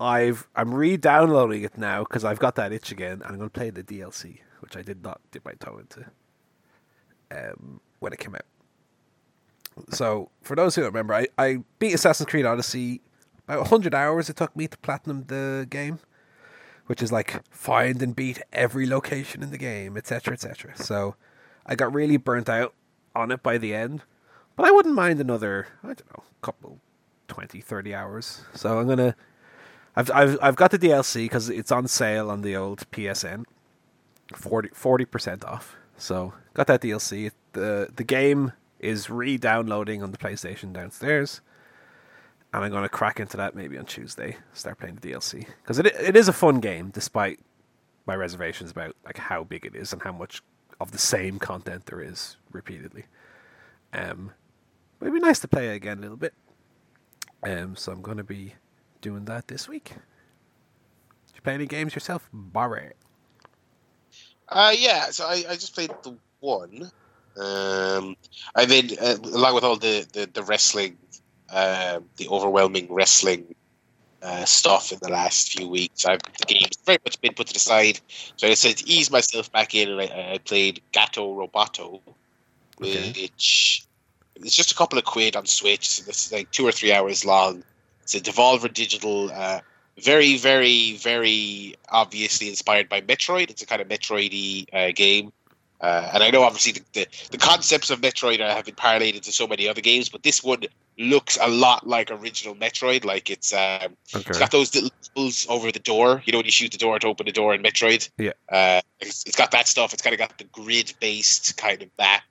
[0.00, 3.58] I've I'm re-downloading it now because I've got that itch again, and I'm going to
[3.58, 6.04] play the DLC, which I did not dip my toe into
[7.30, 8.44] um, when it came out.
[9.90, 13.00] So, for those who don't remember, I, I beat Assassin's Creed Odyssey
[13.44, 16.00] about 100 hours it took me to platinum the game,
[16.86, 20.76] which is like find and beat every location in the game, etc., etc.
[20.76, 21.16] So,
[21.66, 22.74] I got really burnt out
[23.14, 24.02] on it by the end,
[24.56, 26.80] but I wouldn't mind another, I don't know, couple
[27.28, 28.42] 20, 30 hours.
[28.54, 29.14] So, I'm going to
[29.98, 33.44] I've I've I've got the DLC because it's on sale on the old PSN,
[34.32, 35.76] 40 percent off.
[35.96, 37.32] So got that DLC.
[37.52, 41.40] the The game is re-downloading on the PlayStation downstairs,
[42.52, 44.36] and I'm gonna crack into that maybe on Tuesday.
[44.52, 47.40] Start playing the DLC because it it is a fun game, despite
[48.06, 50.42] my reservations about like how big it is and how much
[50.80, 53.04] of the same content there is repeatedly.
[53.92, 54.32] Um,
[55.00, 56.34] it'd be nice to play again a little bit.
[57.42, 58.54] Um, so I'm gonna be
[59.00, 59.92] doing that this week.
[61.26, 62.92] Did you play any games yourself, Barry?
[64.48, 66.90] Uh, yeah, so I, I just played the one.
[67.38, 68.16] Um,
[68.54, 70.96] I mean, uh, along with all the the, the wrestling,
[71.50, 73.54] uh, the overwhelming wrestling
[74.22, 76.04] uh, stuff in the last few weeks.
[76.04, 78.00] I've the game's very much been put to the side,
[78.36, 82.00] so I said to ease myself back in, and I, I played Gato Roboto,
[82.80, 83.12] Okay.
[83.22, 83.84] which
[84.36, 85.88] it's just a couple of quid on Switch.
[85.88, 87.62] So this is like two or three hours long.
[88.02, 89.30] It's a Devolver Digital.
[89.32, 89.60] Uh,
[89.98, 93.50] very, very, very obviously inspired by Metroid.
[93.50, 95.32] It's a kind of Metroidy uh, game.
[95.80, 99.30] Uh, and I know obviously the, the, the concepts of Metroid have been parlayed into
[99.30, 100.64] so many other games, but this one
[100.98, 103.04] looks a lot like original Metroid.
[103.04, 104.38] Like it's um, it's Okay.
[104.38, 106.22] got those little tools over the door.
[106.24, 108.08] You know when you shoot the door to open the door in Metroid.
[108.18, 108.32] Yeah.
[108.48, 109.92] Uh, it's, it's got that stuff.
[109.92, 112.24] It's kind of got the grid based kind of map.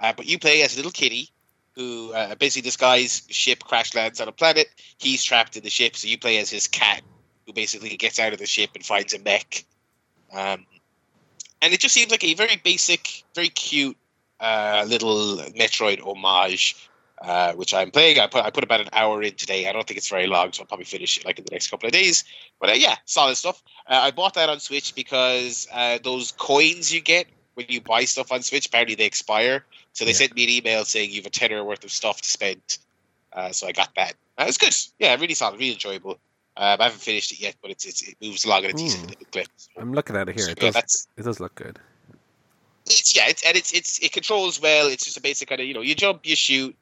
[0.00, 1.28] Uh, but you play as a little kitty
[1.74, 4.68] who uh, basically this guy's ship crash lands on a planet.
[4.98, 7.02] He's trapped in the ship, so you play as his cat
[7.46, 9.64] who basically gets out of the ship and finds a mech.
[10.32, 10.66] Um,
[11.62, 13.96] and it just seems like a very basic, very cute
[14.40, 16.76] uh, little Metroid homage,
[17.22, 18.18] uh, which I'm playing.
[18.18, 19.68] I put I put about an hour in today.
[19.68, 21.70] I don't think it's very long, so I'll probably finish it like in the next
[21.70, 22.24] couple of days.
[22.60, 23.62] But uh, yeah, solid stuff.
[23.86, 28.04] Uh, I bought that on Switch because uh, those coins you get when you buy
[28.04, 29.64] stuff on Switch apparently they expire.
[29.92, 30.16] So they Yeah.
[30.16, 32.78] sent me an email saying you have a tenner worth of stuff to spend.
[33.32, 34.14] Uh, so I got that.
[34.36, 34.74] Uh, it was good.
[34.98, 36.18] Yeah, really solid, really enjoyable.
[36.56, 39.06] Um, I haven't finished it yet, but it's, it's it moves along at a decent
[39.18, 39.30] Mm.
[39.32, 39.48] clip.
[39.56, 40.44] So, I'm looking at it here.
[40.44, 41.08] so, It yeah, does.
[41.16, 41.78] It does look good.
[42.86, 44.86] it's yeah, it's, and it's it's it controls well.
[44.88, 46.76] It's just a basic kind of you know you jump, you shoot,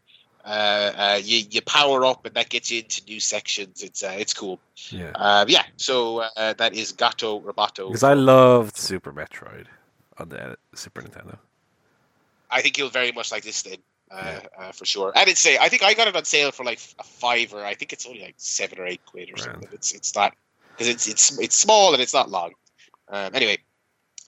[0.45, 3.83] uh, uh, you you power up, and that gets you into new sections.
[3.83, 4.59] It's uh, it's cool.
[4.91, 5.13] Yeah.
[5.15, 7.89] Uh, yeah, so uh, that is Gato Roboto.
[7.89, 9.67] Because I loved Super Metroid
[10.19, 11.39] on the Super Nintendo.
[12.51, 13.79] I think you'll very much like this thing.
[14.11, 16.65] Uh, uh, for sure, and it's say I think I got it on sale for
[16.65, 17.65] like a fiver.
[17.65, 19.53] I think it's only like seven or eight quid or Grand.
[19.53, 19.69] something.
[19.73, 20.35] It's it's not
[20.73, 22.53] because it's it's it's small and it's not long.
[23.09, 23.59] Um, anyway,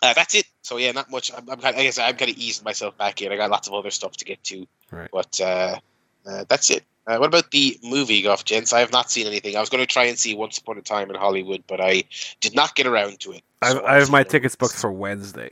[0.03, 0.47] uh, that's it.
[0.63, 1.33] So yeah, not much.
[1.37, 3.33] I'm, I'm kind of, I guess I'm kind of easing myself back in.
[3.33, 5.11] I got lots of other stuff to get to, Right.
[5.13, 5.79] but uh,
[6.27, 6.85] uh, that's it.
[7.09, 8.73] Uh, what about the movie, Guff Gents?
[8.73, 9.57] I have not seen anything.
[9.57, 12.05] I was going to try and see Once Upon a Time in Hollywood, but I
[12.41, 13.43] did not get around to it.
[13.61, 15.51] I have, So I have my tickets booked for Wednesday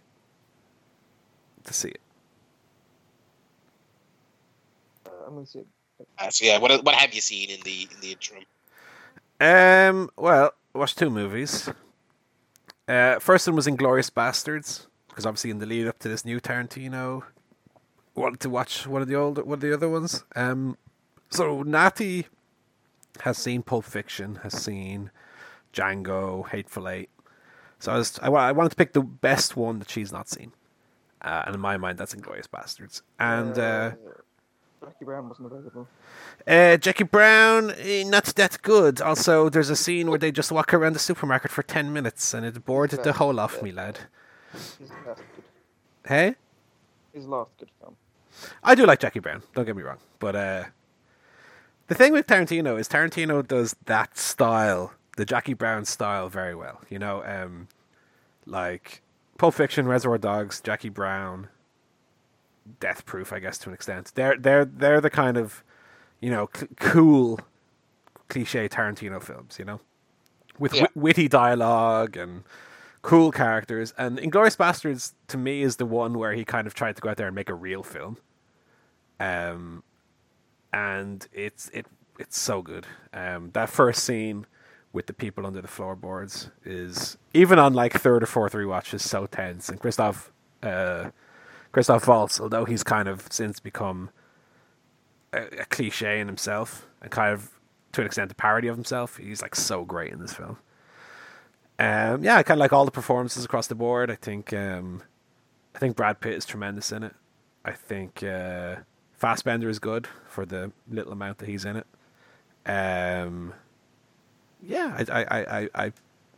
[1.65, 2.01] to see it.
[5.31, 5.67] Uh, I'm gonna see it.
[6.19, 8.45] Uh, so yeah, what what have you seen in the in the interim?
[9.41, 10.11] Um.
[10.17, 11.71] Well, I watched two movies.
[12.89, 16.41] Uh, first one was Inglourious Basterds because obviously in the lead up to this new
[16.41, 17.23] Tarantino,
[18.15, 20.25] wanted to watch one of the old one of the other ones.
[20.35, 20.77] Um.
[21.31, 22.27] So Natty
[23.21, 25.11] has seen Pulp Fiction, has seen
[25.73, 27.11] Django, Hateful Eight.
[27.79, 30.53] So I was I, I wanted to pick the best one that she's not seen,
[31.23, 33.03] uh, and in my mind that's Inglourious Basterds.
[33.19, 33.93] And uh,
[34.83, 35.87] Jackie Brown wasn't available.
[36.47, 39.01] uh, Jackie Brown, eh, not that good.
[39.01, 42.47] Also, there's a scene where they just walk around the supermarket for 10 minutes and
[42.47, 43.99] it bored the whole off me, lad.
[44.53, 45.05] His last
[45.37, 45.45] good,
[46.07, 46.35] Hey?
[47.13, 47.97] his last good film.
[48.63, 49.99] I do like Jackie Brown, don't get me wrong.
[50.19, 50.65] But uh,
[51.89, 56.81] the thing with Tarantino is Tarantino does that style, the Jackie Brown style, very well.
[56.89, 57.69] You know, um,
[58.47, 59.03] like
[59.37, 61.49] Pulp Fiction, Reservoir Dogs, Jackie Brown,
[62.79, 64.13] Death Proof, I guess to an extent.
[64.15, 65.65] They're they're they're the kind of
[66.21, 67.41] you know c- cool
[68.29, 69.59] cliche Tarantino films.
[69.59, 69.81] You know,
[70.59, 70.83] with Yeah.
[70.83, 72.45] wit- witty dialogue and
[73.03, 73.95] cool characters.
[73.97, 77.09] And Inglourious Basterds to me is the one where he kind of tried to go
[77.11, 78.19] out there and make a real film.
[79.19, 79.83] Um,
[80.73, 81.87] and it's it
[82.19, 82.87] it's so good.
[83.13, 84.47] Um, that first scene
[84.93, 89.09] with the people under the floorboards is even on like third or fourth rewatch is
[89.09, 89.69] so tense.
[89.69, 90.31] And Christoph
[90.63, 91.11] uh,
[91.73, 94.11] Christoph Waltz, although he's kind of since become
[95.33, 97.51] a, a cliche in himself and kind of
[97.93, 100.59] to an extent a parody of himself, he's like so great in this film.
[101.79, 104.11] Um, yeah, I kind of like all the performances across the board.
[104.11, 105.03] I think um,
[105.75, 107.15] I think Brad Pitt is tremendous in it.
[107.65, 108.77] I think uh,
[109.17, 111.87] Fassbender is good for the little amount that he's in it.
[112.67, 113.55] Um,
[114.63, 115.93] yeah, I, I, I, I,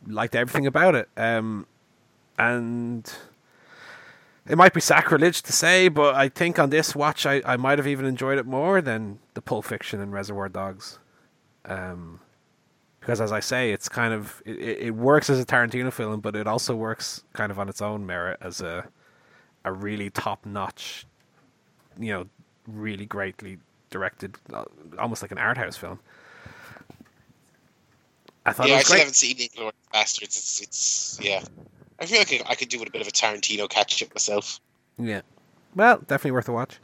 [0.07, 1.09] liked everything about it.
[1.15, 1.65] Um,
[2.37, 3.13] and
[4.47, 7.79] it might be sacrilege to say, but I think on this watch, I, I might
[7.79, 10.99] have even enjoyed it more than the Pulp Fiction and Reservoir Dogs.
[11.65, 12.19] Um,
[12.99, 16.37] because as I say, it's kind of it, it works as a Tarantino film, but
[16.37, 18.87] it also works kind of on its own merit as a
[19.65, 21.05] a really top notch,
[21.99, 22.25] you know,
[22.65, 23.57] really greatly
[23.89, 24.63] directed, uh,
[24.97, 25.99] almost like an art house film.
[28.45, 30.37] I thought yeah, it I still haven't seen Inglourious Bastards.
[30.37, 31.43] It's it's yeah.
[32.03, 34.59] I feel like I could do with a bit of a Tarantino catch up myself.
[34.97, 35.21] Yeah.
[35.73, 36.77] Well, definitely worth a watch.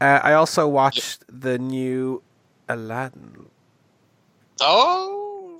[0.00, 2.22] Uh, I also watched the new
[2.68, 3.46] Aladdin,
[4.60, 5.58] Oh,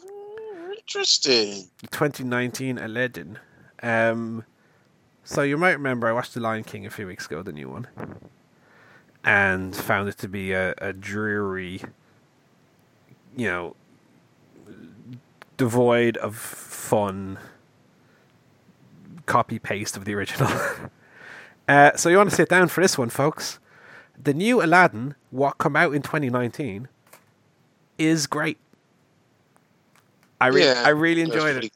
[0.76, 1.68] interesting.
[1.90, 3.38] 2019 Aladdin.
[3.82, 4.44] Um,
[5.24, 7.68] so you might remember I watched The Lion King a few weeks ago, the new
[7.68, 7.86] one,
[9.24, 11.82] and found it to be a, a dreary,
[13.36, 13.76] you know,
[15.56, 17.38] devoid of fun
[19.30, 20.50] copy paste of the original.
[21.68, 23.60] uh, so you want to sit down for this one, folks.
[24.22, 26.88] The new Aladdin, what come out in 2019,
[27.96, 28.58] is great.
[30.40, 31.60] I really, Yeah, I really enjoyed it.
[31.60, 31.72] pretty-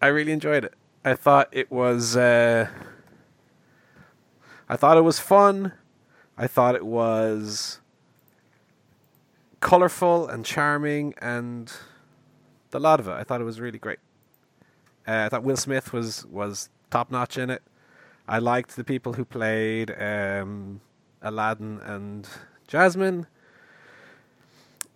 [0.00, 0.74] I really enjoyed it.
[1.04, 2.16] I thought it was.
[2.16, 2.68] Uh,
[4.68, 5.72] I thought it was fun.
[6.36, 7.80] I thought it was
[9.60, 11.72] colorful and charming, and
[12.70, 13.12] the lot of it.
[13.12, 13.98] I thought it was really great.
[15.06, 17.62] Uh, I thought Will Smith was was top notch in it.
[18.28, 20.80] I liked the people who played um,
[21.20, 22.28] Aladdin and
[22.68, 23.26] Jasmine.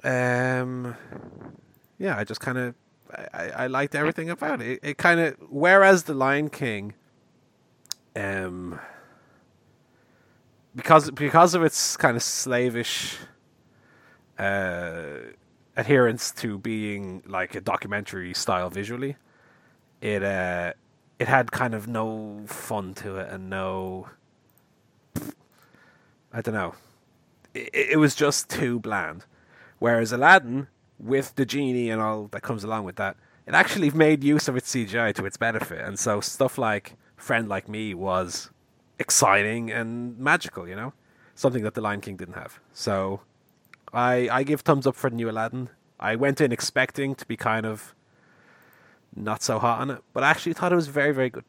[0.05, 0.97] Um,
[1.99, 2.75] yeah, I just kind of
[3.33, 4.69] I, I, liked everything about it.
[4.69, 6.95] It, it kind of whereas the Lion King,
[8.14, 8.79] um,
[10.75, 13.16] because because of its kind of slavish
[14.38, 15.19] uh,
[15.77, 19.16] adherence to being like a documentary style visually,
[20.01, 20.73] it uh
[21.19, 24.09] it had kind of no fun to it and no
[26.33, 26.75] I don't know.
[27.55, 29.25] It, it was just too bland.
[29.79, 34.23] Whereas Aladdin with the genie and all that comes along with that, it actually made
[34.23, 35.81] use of its CGI to its benefit.
[35.81, 38.51] And so stuff like Friend Like Me was
[38.99, 40.93] exciting and magical, you know?
[41.35, 42.61] Something that The Lion King didn't have.
[42.75, 43.21] So
[43.93, 45.71] I I give thumbs up for the new Aladdin.
[45.99, 47.95] I went in expecting to be kind of
[49.17, 51.45] not so hot on it, but I actually thought it was very, very good.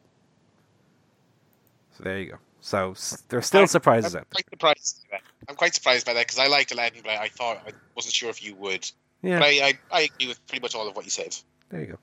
[1.96, 2.38] So there you go.
[2.60, 4.42] So s- there's still I'm- surprises I'm out there.
[4.42, 5.06] quite surprised.
[5.10, 5.22] by that.
[5.48, 8.14] I'm quite surprised by that because I liked Aladdin, but I, I thought I wasn't
[8.14, 8.90] sure if you would.
[9.22, 11.36] Yeah, But I, I, I agree with pretty much all of what you said.
[11.70, 11.98] there you go.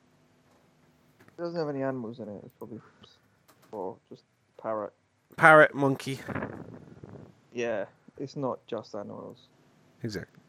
[1.37, 2.41] It doesn't have any animals in it.
[2.45, 2.79] It's probably
[3.71, 4.23] or just
[4.61, 4.93] parrot.
[5.37, 6.19] Parrot, monkey.
[7.53, 7.85] Yeah,
[8.19, 9.37] it's not just animals.
[10.03, 10.39] Exactly.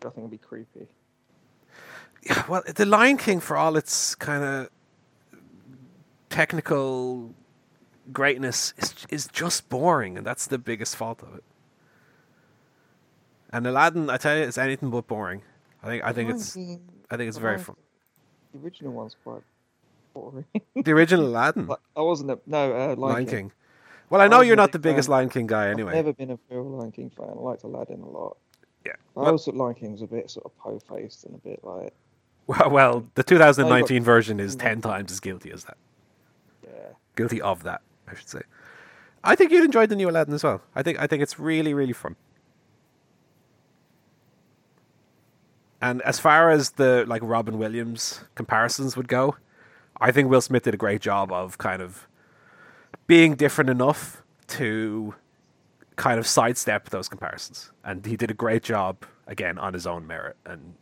[0.00, 0.86] I think it'd be creepy.
[2.22, 4.68] Yeah, well, The Lion King, for all its kind of
[6.30, 7.34] technical
[8.12, 11.44] greatness, is is just boring, and that's the biggest fault of it.
[13.50, 15.42] And Aladdin, I tell you, it's anything but boring.
[15.82, 16.56] I think I think it's
[17.10, 17.76] I think it's very fun.
[18.52, 19.42] The original one's quite
[20.14, 20.44] boring.
[20.76, 23.34] The original Aladdin, I wasn't a no uh, Lion, Lion King.
[23.36, 23.52] King.
[24.10, 25.12] Well, I know wasn't you're not the biggest fan.
[25.16, 25.90] Lion King guy anyway.
[25.90, 27.28] I've never been a real Lion King fan.
[27.30, 28.36] I liked Aladdin a lot.
[28.84, 28.92] Yeah.
[29.16, 31.92] I Well- also Lion King's a bit sort of po-faced and a bit like
[32.46, 34.60] Well, well, the 2019 version is mm.
[34.60, 35.76] ten times as guilty as that.
[36.64, 36.70] yeah.
[37.16, 38.42] Guilty of that, I should say.
[39.24, 40.60] I think you'd enjoy the new Aladdin as well.
[40.74, 42.16] I think I think it's really really fun.
[45.80, 49.36] And as far as the like Robin Williams comparisons would go,
[50.00, 52.08] I think Will Smith did a great job of kind of
[53.06, 55.14] being different enough to
[55.96, 57.72] kind of sidestep those comparisons.
[57.84, 60.74] And he did a great job again on his own merit and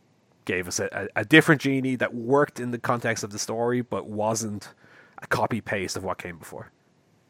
[0.45, 3.81] gave us a, a, a different genie that worked in the context of the story
[3.81, 4.73] but wasn't
[5.21, 6.71] a copy paste of what came before.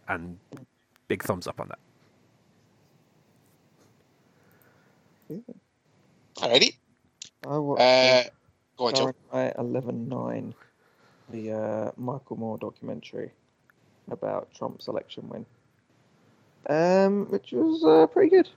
[0.08, 0.40] And
[1.08, 1.80] big thumbs up on that.
[6.38, 6.76] Alrighty.
[7.48, 8.24] I watched Uh,
[8.78, 9.10] go on, Joe.
[9.32, 10.54] Fahrenheit 11.9,
[11.30, 13.32] the uh, Michael Moore documentary
[14.12, 15.46] about Trump's election win,
[16.70, 18.48] um, which was uh, pretty good.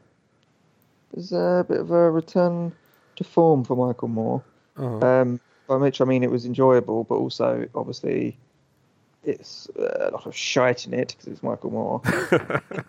[1.12, 2.72] It was a bit of a return
[3.16, 4.42] to form for Michael Moore.
[4.76, 8.36] Um, by which I mean it was enjoyable, but also obviously
[9.22, 12.00] it's uh, a lot of shite in it because it's Michael Moore,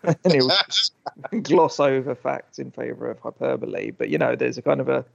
[0.04, 0.92] and it was
[1.44, 3.92] gloss over facts in favour of hyperbole.
[3.92, 5.06] But you know, there's a kind of a,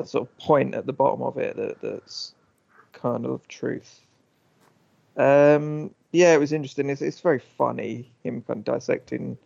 [0.00, 2.34] a sort of point at the bottom of it that that's
[2.92, 4.00] kind of truth.
[5.16, 6.90] Um, yeah, it was interesting.
[6.90, 9.38] It's it's very funny him kind of dissecting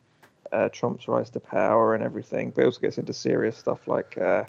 [0.56, 4.16] uh, Trump's rise to power and everything, but also gets into serious stuff like.
[4.18, 4.44] Uh,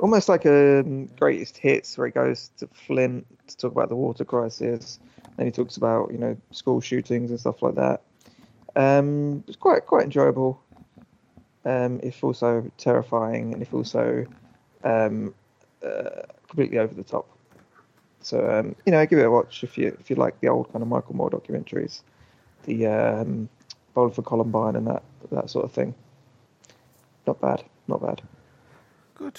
[0.00, 3.96] almost like a um, greatest hits where he goes to Flint to talk about the
[3.96, 4.98] water crisis.
[5.36, 8.02] Then he talks about you know school shootings and stuff like that.
[8.74, 10.60] Um, it's quite quite enjoyable.
[11.64, 14.26] Um, if also terrifying, and if also
[14.84, 15.34] um,
[15.84, 17.28] uh, completely over the top.
[18.20, 20.72] So um, you know, give it a watch if you if you like the old
[20.72, 22.02] kind of Michael Moore documentaries,
[22.64, 23.48] the um,
[23.94, 25.94] Bowling for Columbine and that that sort of thing.
[27.26, 28.22] Not bad, not bad.
[29.14, 29.38] Good.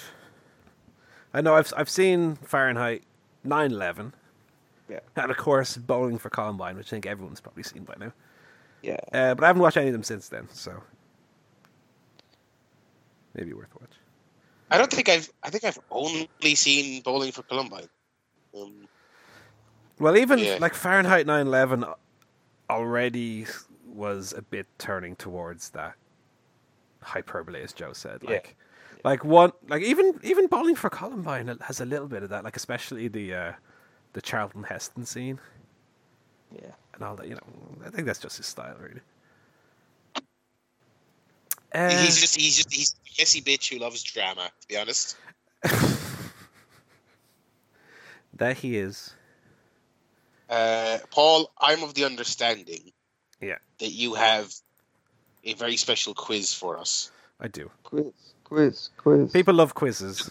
[1.34, 3.02] I know I've I've seen Fahrenheit
[3.46, 4.12] 9/11.
[4.88, 5.00] Yeah.
[5.16, 8.12] And of course, Bowling for Columbine, which I think everyone's probably seen by now.
[8.82, 8.98] Yeah.
[9.12, 10.82] Uh, but I haven't watched any of them since then, so
[13.34, 13.90] maybe worth a watch.
[14.70, 15.30] I don't think I've.
[15.42, 17.88] I think I've only seen Bowling for Columbine.
[18.56, 18.88] Um,
[19.98, 20.56] Well, even Yeah.
[20.60, 21.84] like Fahrenheit 9/11
[22.70, 23.46] already
[23.90, 25.94] was a bit turning towards that
[27.02, 28.20] hyperbole, as Joe said.
[28.22, 28.30] Yeah.
[28.30, 28.56] Like,
[29.04, 32.44] like one, like even even Bowling for Columbine has a little bit of that.
[32.44, 33.52] Like especially the uh,
[34.12, 35.40] the Charlton Heston scene
[36.54, 36.72] Yeah.
[36.94, 37.26] and all that.
[37.28, 39.00] You know, I think that's just his style, really.
[41.72, 44.50] Uh, he's just he's just he's a messy bitch who loves drama.
[44.60, 45.16] To be honest,
[48.34, 49.14] there he is.
[50.48, 52.92] uh, Paul, I'm of the understanding.
[53.80, 54.52] That you have
[55.44, 57.10] a very special quiz for us.
[57.40, 57.70] I do.
[57.82, 58.12] Quiz,
[58.44, 59.32] quiz, quiz.
[59.32, 60.30] People love quizzes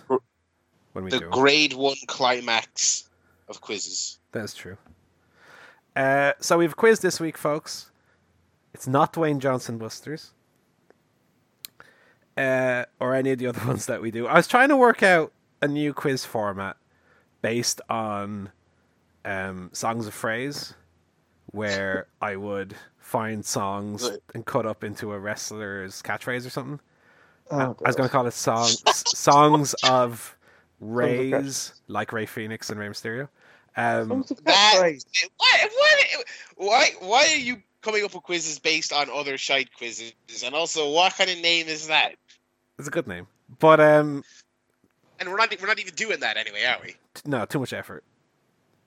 [0.93, 1.25] when we The do.
[1.25, 1.31] 'em.
[1.31, 3.09] grade one climax
[3.47, 4.19] of quizzes.
[4.31, 4.77] That's true.
[5.95, 7.91] Uh, so we've a quiz this week, folks.
[8.73, 10.31] It's not Dwayne Johnson Busters.
[12.37, 14.27] Uh, or any of the other ones that we do.
[14.27, 16.77] I was trying to work out a new quiz format
[17.41, 18.51] based on
[19.25, 20.73] um, songs of phrase,
[21.51, 24.19] where I would find songs Right.
[24.33, 26.79] and cut up into a wrestler's catchphrase or something.
[27.51, 30.37] Oh, I was going to call it song, s- songs of
[30.79, 33.27] Rays, like Ray Phoenix and Rey Mysterio.
[33.75, 35.05] Um, Songs That- catchphrase.
[35.37, 36.03] Why, why,
[36.57, 40.13] why, why are you coming up with quizzes based on other shite quizzes?
[40.45, 42.15] And also, what kind of name is that?
[42.77, 43.27] It's a good name.
[43.59, 44.23] But um
[45.19, 46.91] And we're not we're not even doing that anyway, are we?
[47.13, 48.03] T- No, too much effort.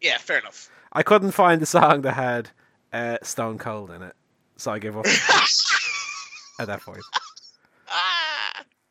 [0.01, 0.71] Yeah, fair enough.
[0.93, 2.51] I couldn't find the song that had
[2.93, 4.15] uh, Stone Cold in it,
[4.57, 5.07] so I gave up
[6.61, 7.03] at that point.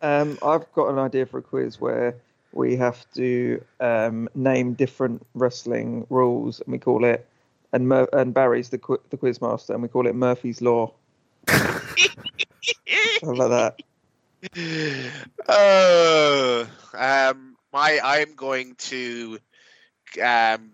[0.02, 2.16] Um, I've got an idea for a quiz where
[2.54, 7.28] we have to um, name different wrestling rules, and we call it.
[7.74, 10.92] And Mur- and Barry's the qu- the quiz master, and we call it Murphy's Law.
[11.48, 11.80] How
[13.24, 13.76] about
[14.56, 15.12] that?
[15.48, 19.40] Oh, um, my I'm going to
[20.22, 20.72] um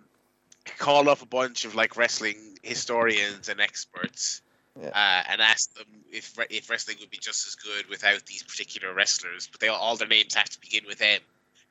[0.77, 4.41] call up a bunch of like wrestling historians and experts,
[4.79, 4.89] Yeah.
[4.89, 8.93] uh, and ask them if if wrestling would be just as good without these particular
[8.93, 9.47] wrestlers.
[9.51, 11.19] But they all, their names have to begin with M,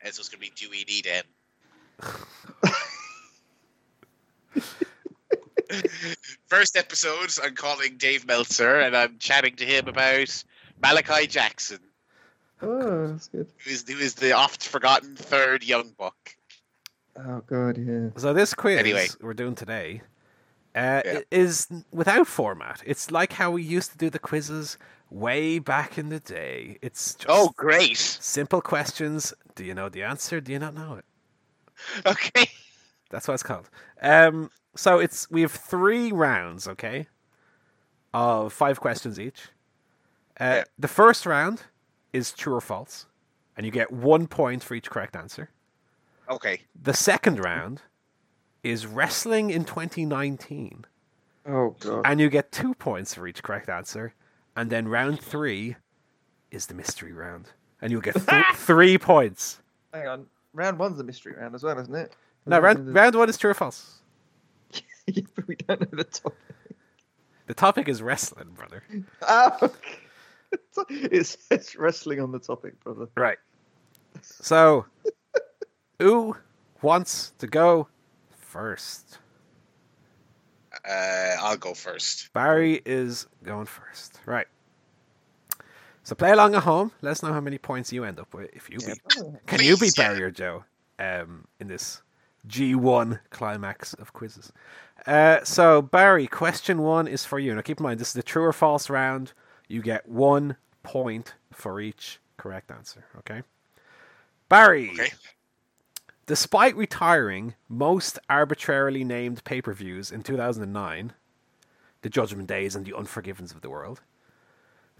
[0.02, 1.24] and so it's going to be Dewey Need M.
[6.46, 10.44] First episode, I'm calling Dave Meltzer, and I'm chatting to him about
[10.80, 11.80] Malachi Jackson.
[12.62, 13.48] Oh, that's good.
[13.64, 16.35] who is who is the oft forgotten third young buck.
[17.18, 18.08] Oh god, yeah.
[18.16, 19.06] So this quiz Anyway.
[19.20, 20.02] we're doing today
[20.74, 21.20] uh, Yeah.
[21.30, 22.82] is without format.
[22.84, 24.76] It's like how we used to do the quizzes
[25.10, 26.78] way back in the day.
[26.82, 27.96] It's just Oh, great!
[27.96, 29.32] simple questions.
[29.54, 30.40] Do you know the answer?
[30.40, 31.04] Do you not know it?
[32.04, 32.50] Okay,
[33.10, 33.70] That's what it's called.
[34.02, 37.06] Um, so it's we have three rounds, okay,
[38.12, 39.48] of five questions each.
[40.40, 40.64] Uh, Yeah.
[40.78, 41.62] The first round
[42.12, 43.06] is true or false,
[43.56, 45.48] and you get one point for each correct answer.
[46.28, 46.60] Okay.
[46.80, 47.82] The second round
[48.62, 50.84] is wrestling in 2019,
[51.46, 52.02] Oh god.
[52.04, 54.12] and you get two points for each correct answer.
[54.56, 55.76] And then round three
[56.50, 57.50] is the mystery round,
[57.82, 59.60] and you'll get th- three points.
[59.92, 60.26] Hang on.
[60.54, 62.14] Round one's the mystery round as well, isn't it?
[62.46, 63.98] No, round, round one is true or false.
[65.08, 66.38] Yeah, but we don't know the topic.
[67.46, 68.82] The topic is wrestling, brother.
[69.22, 69.70] Oh,
[70.88, 73.08] it says wrestling on the topic, brother.
[73.16, 73.38] Right.
[74.22, 74.86] So,
[75.98, 76.36] who
[76.82, 77.88] wants to go
[78.36, 79.18] first?
[80.88, 82.32] Uh, I'll go first.
[82.32, 84.20] Barry is going first.
[84.26, 84.46] Right.
[86.02, 86.92] So play along at home.
[87.02, 89.00] Let us know how many points you end up with if you beat.
[89.46, 90.08] Can you beat yeah.
[90.08, 90.64] Barry or Joe
[91.00, 92.02] um, in this
[92.46, 94.52] G1 climax of quizzes?
[95.06, 97.54] Uh, so Barry, question one is for you.
[97.54, 99.32] Now keep in mind this is the true or false round.
[99.66, 103.04] You get one point for each correct answer.
[103.18, 103.42] Okay.
[104.48, 104.90] Barry.
[104.90, 105.10] Okay.
[106.26, 111.12] Despite retiring most arbitrarily named pay per views in 2009,
[112.02, 114.00] the Judgment Days and the Unforgivens of the world,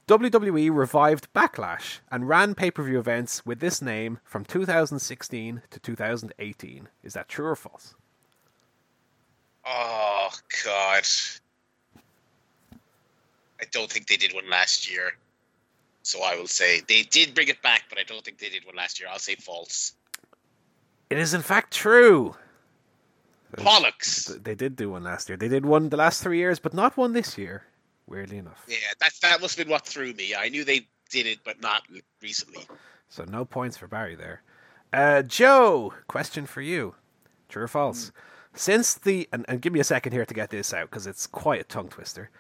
[0.06, 5.80] WWE revived Backlash and ran pay per view events with this name from 2016 to
[5.80, 6.88] 2018.
[7.02, 7.96] Is that true or false?
[9.66, 10.28] Oh
[10.64, 11.02] God,
[13.60, 15.16] I don't think they did one last year.
[16.04, 18.64] So I will say they did bring it back, but I don't think they did
[18.64, 19.08] one last year.
[19.10, 19.94] I'll say false.
[21.10, 22.34] It is in fact true.
[23.56, 24.42] Bollocks.
[24.42, 25.36] They did do one last year.
[25.38, 27.64] They did one the last three years, but not one this year.
[28.06, 28.64] Weirdly enough.
[28.68, 30.34] Yeah, that that must have been what threw me.
[30.34, 31.82] I knew they did it, but not
[32.22, 32.66] recently.
[33.08, 34.42] So no points for Barry there.
[34.92, 36.94] Uh, Joe, question for you.
[37.48, 38.12] True or false?
[38.54, 41.26] Since the and, and give me a second here to get this out because it's
[41.26, 42.30] quite a tongue twister.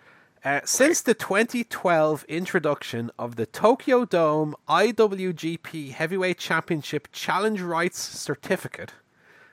[0.46, 8.92] Uh, since the 2012 introduction of the Tokyo Dome IWGP Heavyweight Championship Challenge Rights Certificate,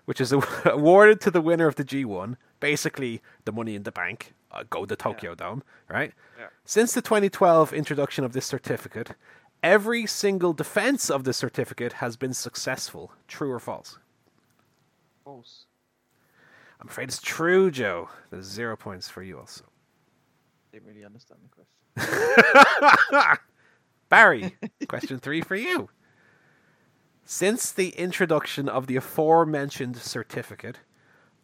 [0.05, 0.31] which is
[0.65, 4.85] awarded to the winner of the G1, basically the money in the bank, uh, go
[4.85, 6.13] to Tokyo Dome, right?
[6.37, 6.49] Yeah.
[6.63, 9.15] Since the 2012 introduction of this certificate,
[9.63, 13.11] every single defense of the certificate has been successful.
[13.27, 13.97] True or false?
[15.25, 15.65] False.
[16.79, 18.09] I'm afraid it's true, Joe.
[18.29, 19.63] There's zero points for you also.
[20.73, 21.49] Didn't really understand the
[21.95, 23.37] question.
[24.09, 24.57] Barry,
[24.87, 25.89] question three for you.
[27.23, 30.79] Since the introduction of the aforementioned certificate,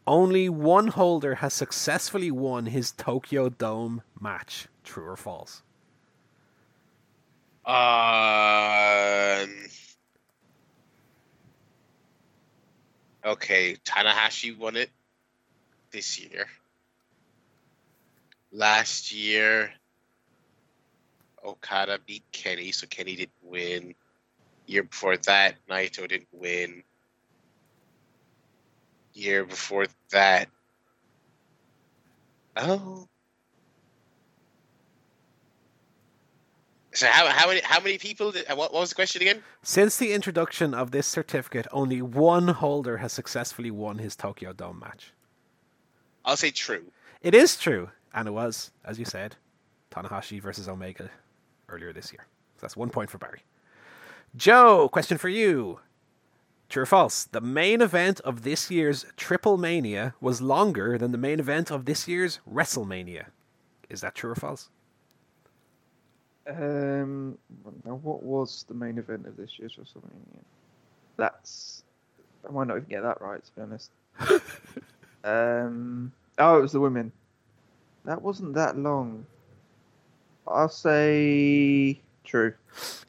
[0.08, 4.68] only one holder has successfully won his Tokyo Dome match.
[4.84, 5.62] True or false?
[7.68, 7.76] Um.
[13.24, 14.90] Okay, Tanahashi won it
[15.92, 16.48] this year.
[18.52, 19.72] Last year,
[21.45, 23.95] Okada beat Kenny, so Kenny didn't win.
[24.66, 26.84] Year before that, Naito didn't win.
[29.14, 30.50] Year before that,
[32.56, 33.08] oh.
[36.93, 38.32] So how how many how many people?
[38.32, 39.43] Did, what, what was the question again?
[39.62, 44.80] Since the introduction of this certificate, only one holder has successfully won his Tokyo Dome
[44.80, 45.14] match.
[46.26, 46.86] I'll say true.
[47.22, 49.36] It is true, and it was, as you said,
[49.91, 51.10] Tanahashi versus Omega
[51.68, 52.26] earlier this year.
[52.55, 53.43] So that's one point for Barry.
[54.36, 55.80] Joe, question for you.
[56.70, 57.24] True or false?
[57.26, 61.86] The main event of this year's Triple Mania was longer than the main event of
[61.86, 63.26] this year's WrestleMania.
[63.89, 64.70] Is that true or false?
[66.47, 67.38] Um,
[67.86, 70.43] now what was the main event of this year's WrestleMania?
[71.18, 71.84] That's
[72.47, 73.91] I might not even get that right to be honest.
[75.24, 77.12] um, oh, it was the women.
[78.06, 79.26] That wasn't that long.
[80.47, 82.54] I'll say true.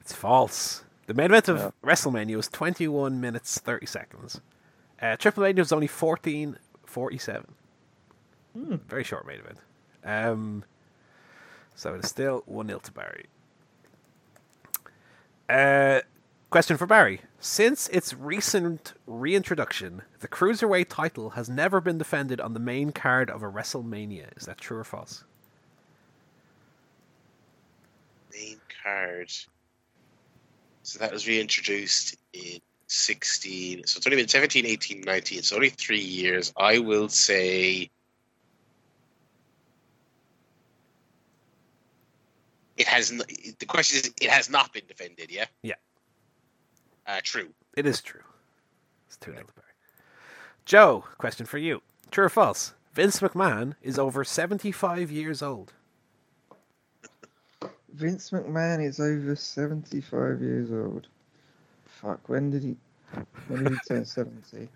[0.01, 0.85] It's false.
[1.07, 1.71] The main event of Yeah.
[1.83, 4.41] WrestleMania was 21 minutes 30 seconds.
[5.01, 7.45] Uh, Triple Mania was only 14.47.
[8.53, 8.77] Hmm.
[8.89, 9.59] Very short main event.
[10.05, 10.65] Um,
[11.75, 13.27] so it is still 1 0 to Barry.
[15.49, 16.01] Uh,
[16.51, 17.23] question for Barry.
[17.43, 23.31] Since its recent reintroduction, the Cruiserweight title has never been defended on the main card
[23.31, 24.37] of a WrestleMania.
[24.37, 25.25] Is that true or false?
[28.35, 29.33] Main card.
[30.83, 33.87] So that was reintroduced in 16.
[33.87, 35.43] So it's only been 17, 18, 19.
[35.43, 36.53] So only three years.
[36.59, 37.89] I will say.
[42.77, 43.11] It has.
[43.13, 43.23] n-
[43.59, 45.47] The question is, it has not been defended, yeah?
[45.63, 45.75] Yeah.
[47.07, 47.49] Uh, true.
[47.77, 48.23] It is true.
[49.07, 49.67] It's 2 0 to Barry.
[50.65, 51.83] Joe, question for you.
[52.11, 52.75] True or false?
[52.95, 55.73] Vince McMahon is over 75 years old.
[57.95, 61.09] Vince McMahon is over seventy-five years old.
[61.87, 62.77] Fuck, when did he?
[63.49, 64.69] When did he turn seventy?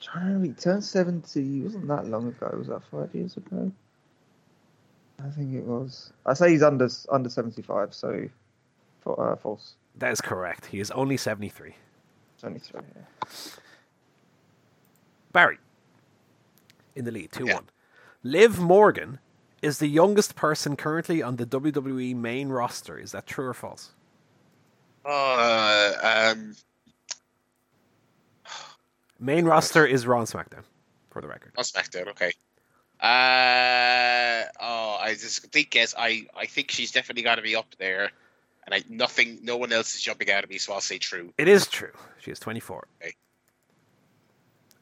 [0.00, 1.60] Trying to remember, he turned seventy.
[1.62, 2.54] Wasn't that long ago?
[2.56, 3.70] Was that five years ago?
[5.22, 6.12] I think it was.
[6.24, 8.28] I say he's under under seventy-five, so
[9.00, 9.74] for uh, false.
[9.98, 10.66] That is correct.
[10.66, 11.74] He is only 73.
[12.36, 12.80] Seventy-three.
[12.94, 13.28] Yeah.
[15.32, 15.58] Barry,
[16.94, 17.64] in the lead, 2 1.
[18.22, 19.18] Liv Morgan
[19.62, 22.98] is the youngest person currently on the WWE main roster.
[22.98, 23.90] Is that true or false?
[25.04, 26.54] Uh, um,
[29.20, 30.64] Main roster is Raw and SmackDown,
[31.10, 31.52] for the record.
[31.56, 32.32] on SmackDown, okay.
[33.00, 37.66] Uh, oh, I just think guess I I think she's definitely got to be up
[37.78, 38.10] there,
[38.66, 41.32] and I nothing, no one else is jumping out at me, so I'll say true.
[41.38, 41.92] It is true.
[42.20, 42.86] She is 24.
[43.02, 43.14] Okay.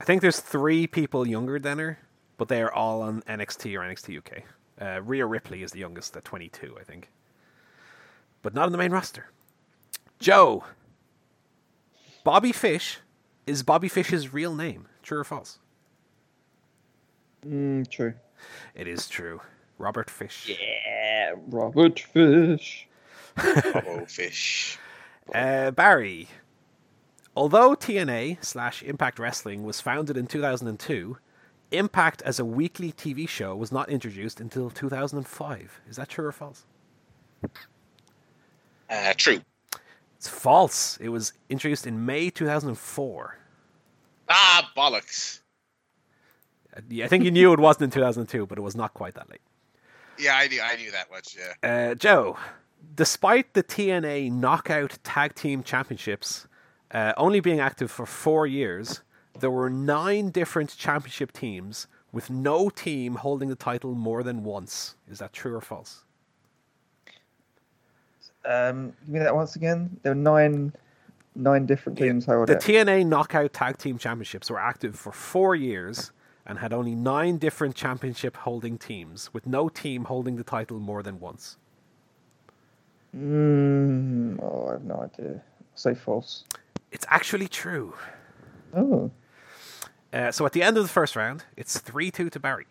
[0.01, 1.99] I think there's three people younger than her,
[2.37, 4.43] but they are all on NXT or NXT UK.
[4.81, 7.11] Uh, Rhea Ripley is the youngest at 22, I think.
[8.43, 9.31] But not on the main roster.
[10.19, 10.65] Joe.
[12.25, 12.99] Bobby Fish
[13.47, 14.89] is Bobby Fish's real name.
[15.03, 15.59] True or false?
[17.47, 18.15] Mm, true.
[18.75, 19.41] It is true.
[19.79, 20.49] Robert Fish.
[20.59, 22.89] Yeah, Robert Fish.
[23.39, 24.79] Oh, fish.
[25.35, 26.29] Uh, Barry.
[27.35, 31.17] Although TNA slash Impact Wrestling was founded in 2002,
[31.71, 35.81] Impact as a weekly TV show was not introduced until 2005.
[35.89, 36.67] Is that true or false?
[38.91, 39.41] Uh, true.
[40.19, 40.99] It's false.
[40.99, 43.39] It was introduced in May 2004.
[44.29, 45.41] Ah, bollocks.
[46.77, 49.31] Uh, I think you knew it wasn't in 2002, but it was not quite that
[49.31, 49.41] late.
[50.19, 51.37] Yeah, I knew, I knew that much.
[51.37, 51.91] Yeah.
[51.91, 52.37] Uh, Joe,
[52.95, 56.47] despite the TNA Knockout Tag Team Championships
[56.91, 59.03] uh, only being active for four years,
[59.39, 64.95] there were nine different championship teams with no team holding the title more than once.
[65.11, 66.05] Is that true or false?
[68.45, 69.99] Um, give me that once again.
[70.03, 70.73] There were nine,
[71.35, 72.27] nine different teams.
[72.27, 72.61] How The it?
[72.61, 76.13] TNA Knockout Tag Team Championships were active for four years
[76.47, 81.03] and had only nine different championship holding teams, with no team holding the title more
[81.03, 81.57] than once.
[83.15, 85.43] Mm, oh, I have no idea.
[85.75, 86.45] say false.
[86.93, 87.95] It's actually true.
[88.75, 89.11] Oh,
[90.13, 92.67] Uh, so at the end of the first round, it's 3 2 to Barry.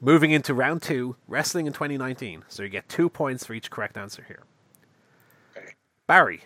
[0.00, 2.44] Moving into round two, wrestling in 2019.
[2.48, 4.44] So you get two points for each correct answer here.
[5.56, 5.74] Okay.
[6.06, 6.44] Barry,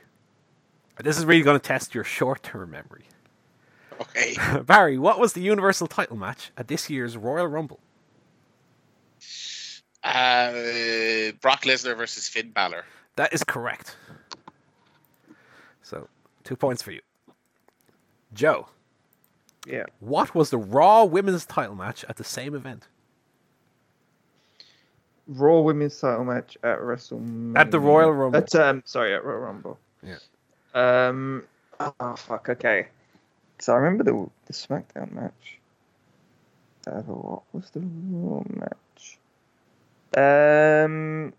[1.02, 3.06] this is really going to test your short term memory.
[4.00, 4.36] Okay.
[4.66, 7.80] Barry, what was the Universal title match at this year's Royal Rumble?
[10.04, 10.52] Uh,
[11.42, 12.84] Brock Lesnar versus Finn Balor.
[13.16, 13.96] That is correct.
[15.82, 16.08] So,
[16.44, 17.00] two points for you.
[18.32, 18.68] Joe,
[19.66, 19.84] yeah.
[20.00, 22.88] what was the Raw Women's title match at the same event?
[25.28, 27.58] Raw Women's Title match at WrestleMania.
[27.58, 28.38] At the Royal Rumble.
[28.38, 29.78] At, um, sorry, at Royal Rumble.
[30.02, 30.16] Yeah.
[30.74, 31.44] Um.
[31.80, 32.48] Oh fuck.
[32.48, 32.88] Okay.
[33.58, 35.58] So I remember the the SmackDown match.
[36.86, 38.76] Uh, what was the Raw match?
[40.16, 41.32] Um.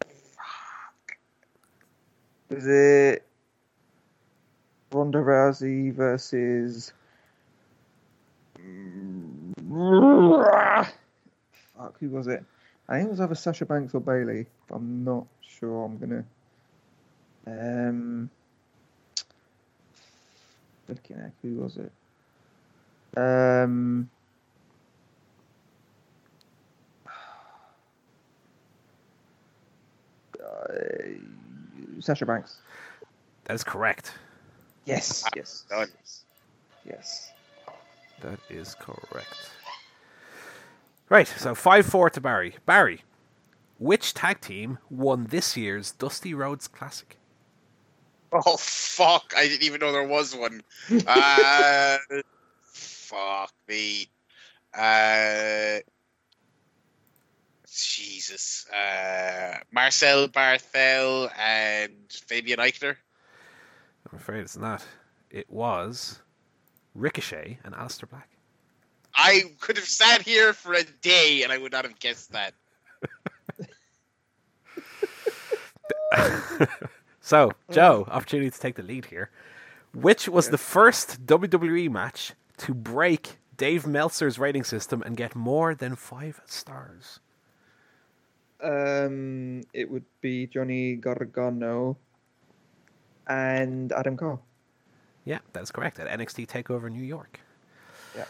[0.00, 1.16] Fuck.
[2.48, 3.26] Was it
[4.92, 6.92] Ronda Rousey versus?
[11.76, 12.44] Fuck, who was it?
[12.88, 14.46] I think it was either Sasha Banks or Bayley.
[14.70, 15.84] I'm not sure.
[15.84, 16.24] I'm gonna.
[17.46, 18.30] Um.
[20.90, 21.92] looking at who was it?
[23.16, 24.10] Um,
[32.00, 32.56] Sasha Banks.
[33.44, 34.12] That is correct.
[34.84, 35.88] Yes, yes, Done.
[36.84, 37.32] yes.
[38.22, 39.50] That is correct.
[41.08, 42.54] Right, so 5 4 to Barry.
[42.66, 43.02] Barry,
[43.78, 47.16] which tag team won this year's Dusty Rhodes Classic?
[48.32, 49.32] Oh fuck!
[49.36, 50.62] I didn't even know there was one.
[51.06, 51.98] Uh,
[52.62, 54.06] fuck me.
[54.72, 55.78] Uh,
[57.70, 58.66] Jesus.
[58.70, 62.96] Uh, Marcel Barthel and Fabian Aichner.
[64.10, 64.84] I'm afraid it's not.
[65.30, 66.20] It was
[66.94, 68.28] Ricochet and Aleister Black.
[69.14, 72.54] I could have sat here for a day and I would not have guessed that.
[77.20, 79.30] so, Joe, opportunity to take the lead here.
[79.92, 85.74] Which was the first WWE match to break Dave Meltzer's rating system and get more
[85.74, 87.20] than five stars?
[88.62, 91.96] Um, it would be Johnny Gargano
[93.28, 94.40] and Adam Cole.
[95.24, 95.98] Yeah, that's correct.
[95.98, 97.40] At NXT Takeover New York.
[98.16, 98.24] Yeah.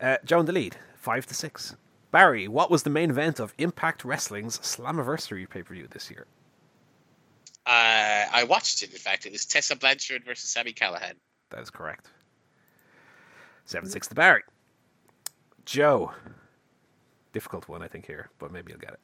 [0.00, 1.76] Uh, Joe in the lead, five to six.
[2.10, 6.26] Barry, what was the main event of Impact Wrestling's Slammiversary pay per view this year?
[7.66, 8.92] Uh, I watched it.
[8.92, 11.14] In fact, it was Tessa Blanchard versus Sami Callihan.
[11.50, 12.08] That is correct.
[13.64, 14.42] Seven six to Barry.
[15.64, 16.12] Joe,
[17.32, 19.00] difficult one I think here, but maybe you'll get it.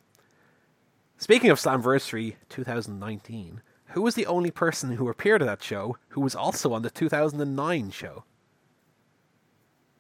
[1.23, 6.21] Speaking of Slammiversary 2019, who was the only person who appeared at that show who
[6.21, 8.25] was also on the 2009 show?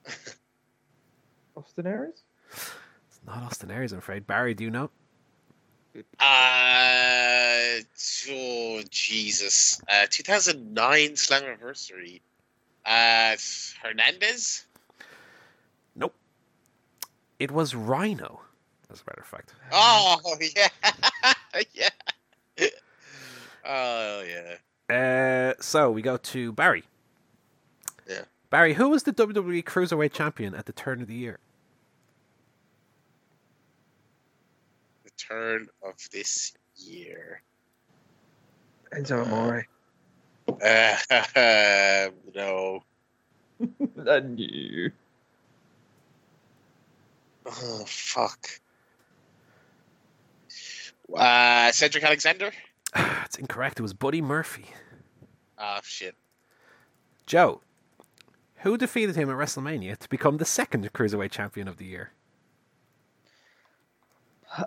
[1.57, 2.25] Austin Aries?
[2.51, 4.27] It's not Austin Aries, I'm afraid.
[4.27, 4.91] Barry, do you know?
[6.19, 7.79] Uh,
[8.29, 9.81] oh Jesus!
[9.89, 12.21] Uh, 2009 Slammiversary.
[12.85, 13.37] Uh,
[13.81, 14.65] Hernandez.
[15.95, 16.17] Nope.
[17.39, 18.41] It was Rhino,
[18.93, 19.55] as a matter of fact.
[19.73, 20.19] Oh
[20.57, 20.69] yeah,
[21.75, 21.89] yeah.
[23.65, 24.57] Oh yeah.
[24.93, 26.83] Uh, so we go to Barry.
[28.09, 28.23] Yeah.
[28.51, 31.39] Barry, who was the WWE Cruiserweight Champion at the turn of the year?
[35.05, 37.41] The turn of this year.
[38.93, 39.69] Enzo Amore.
[40.49, 42.83] Uh, no.
[44.11, 44.91] I knew.
[47.47, 48.61] Oh fuck.
[51.15, 52.53] Uh, Cedric Alexander.
[53.25, 53.79] it's incorrect.
[53.79, 54.67] It was Buddy Murphy.
[55.59, 56.15] Oh shit.
[57.27, 57.61] Joe,
[58.59, 62.13] who defeated him at WrestleMania to become the second Cruiserweight Champion of the year?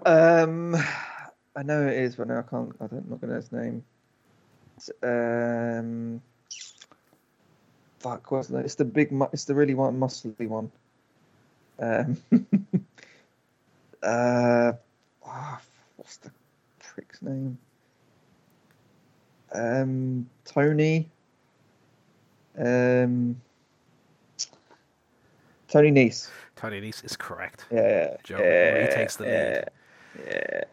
[0.05, 0.75] Um,
[1.55, 2.75] I know it is, but no, I can't.
[2.81, 3.83] I don't, I'm not going to know his name.
[4.77, 6.21] It's, um,
[7.99, 8.65] fuck, wasn't it?
[8.65, 9.11] It's the big.
[9.11, 10.71] mu- It's the really one, muscly one.
[11.79, 12.17] Um,
[14.03, 14.71] uh,
[15.25, 15.61] ah,
[15.97, 16.31] what's the
[17.15, 17.57] prick's name?
[19.53, 21.09] Um, Tony.
[22.57, 23.41] Um,
[25.67, 26.29] Tony Nese.
[26.55, 27.65] Tony Nese is correct.
[27.71, 29.69] Yeah, Joe yeah, retakes the lead.
[30.17, 30.63] yeah, yeah.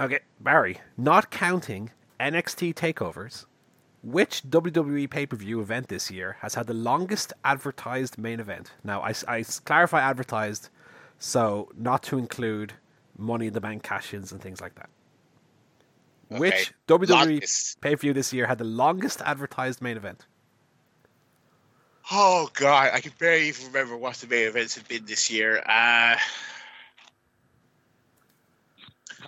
[0.00, 1.90] Okay, Barry, not counting
[2.20, 3.46] NXT takeovers,
[4.02, 8.72] which WWE pay per view event this year has had the longest advertised main event?
[8.84, 10.70] Now, I, I clarify advertised,
[11.18, 12.74] so not to include
[13.18, 14.88] Money in the Bank cash ins and things like that.
[16.40, 17.80] Which WWE Longest.
[17.80, 20.26] pay per view this year had the longest advertised main event?
[22.10, 25.62] Oh god, I can barely even remember what the main events have been this year.
[25.64, 26.16] Uh,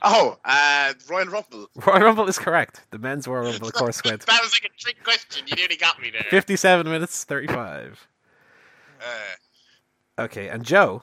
[0.03, 1.69] oh, uh, Royal Rumble.
[1.87, 2.83] Royal Rumble is correct.
[2.91, 5.45] The men's Royal Rumble, of course, went that was like a trick question.
[5.47, 6.25] You nearly got me there.
[6.31, 8.09] 57 minutes 35.
[9.01, 9.05] Uh,
[10.17, 11.03] Okay, and Joe,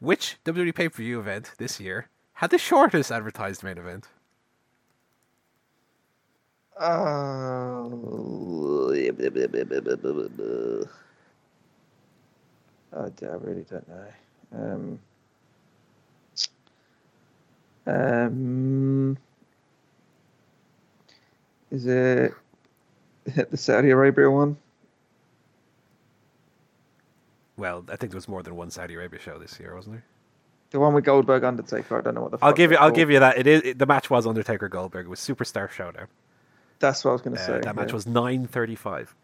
[0.00, 4.08] which WWE pay per view event this year had the shortest advertised main event?
[6.82, 8.30] Oh,
[12.96, 14.06] I really don't know.
[14.52, 14.98] Um,
[17.86, 19.18] um,
[21.70, 22.32] is it
[23.24, 24.56] the Saudi Arabia one?
[27.58, 30.04] Well, I think there was more than one Saudi Arabia show this year, wasn't there?
[30.70, 31.98] The one with Goldberg Undertaker.
[31.98, 32.38] I don't know what the.
[32.40, 32.78] I'll give you.
[32.78, 32.94] I'll called.
[32.94, 33.36] give you that.
[33.36, 35.04] It is it, the match was Undertaker Goldberg.
[35.04, 36.06] It was Superstar Showdown.
[36.80, 37.60] That's what I was going to Uh, say.
[37.60, 37.94] that match yeah.
[37.94, 39.14] was nine thirty five.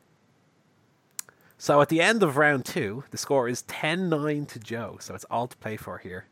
[1.59, 4.99] So at the end of round two, the score is 10-9 to Joe.
[5.01, 6.27] So it's all to play for here.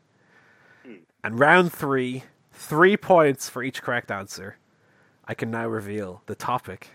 [1.23, 4.57] And round three, three points for each correct answer.
[5.27, 6.89] I can now reveal the topic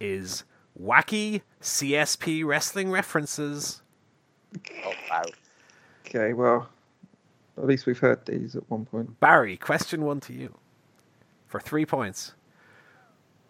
[0.00, 0.42] is
[0.80, 3.82] Wacky CSP wrestling references.
[4.84, 5.22] Oh wow.
[6.04, 6.68] Okay, well,
[7.56, 9.20] at least we've heard these at one point.
[9.20, 10.56] Barry, question one to you.
[11.46, 12.34] For three points.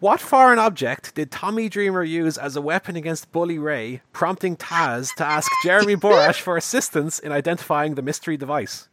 [0.01, 5.13] What foreign object did Tommy Dreamer use as a weapon against Bully Ray, prompting Taz
[5.17, 8.89] to ask Jeremy Borash for assistance in identifying the mystery device?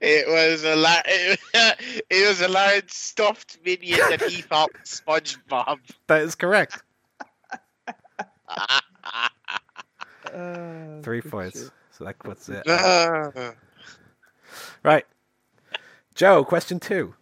[0.00, 5.78] It was a la- it was a large stuffed minion that he thought was SpongeBob.
[6.06, 6.80] That is correct.
[10.32, 11.60] Uh, Three points.
[11.60, 11.70] shit.
[11.90, 12.62] So that puts it.
[12.68, 13.30] Ah.
[14.84, 15.04] Right.
[16.14, 17.14] Joe, question two.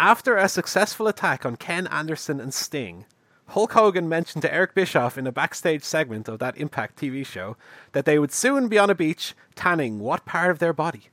[0.00, 3.04] After a successful attack on Ken Anderson and Sting,
[3.48, 7.58] Hulk Hogan mentioned to Eric Bischoff in a backstage segment of that Impact TV show
[7.92, 11.10] that they would soon be on a beach tanning what part of their body?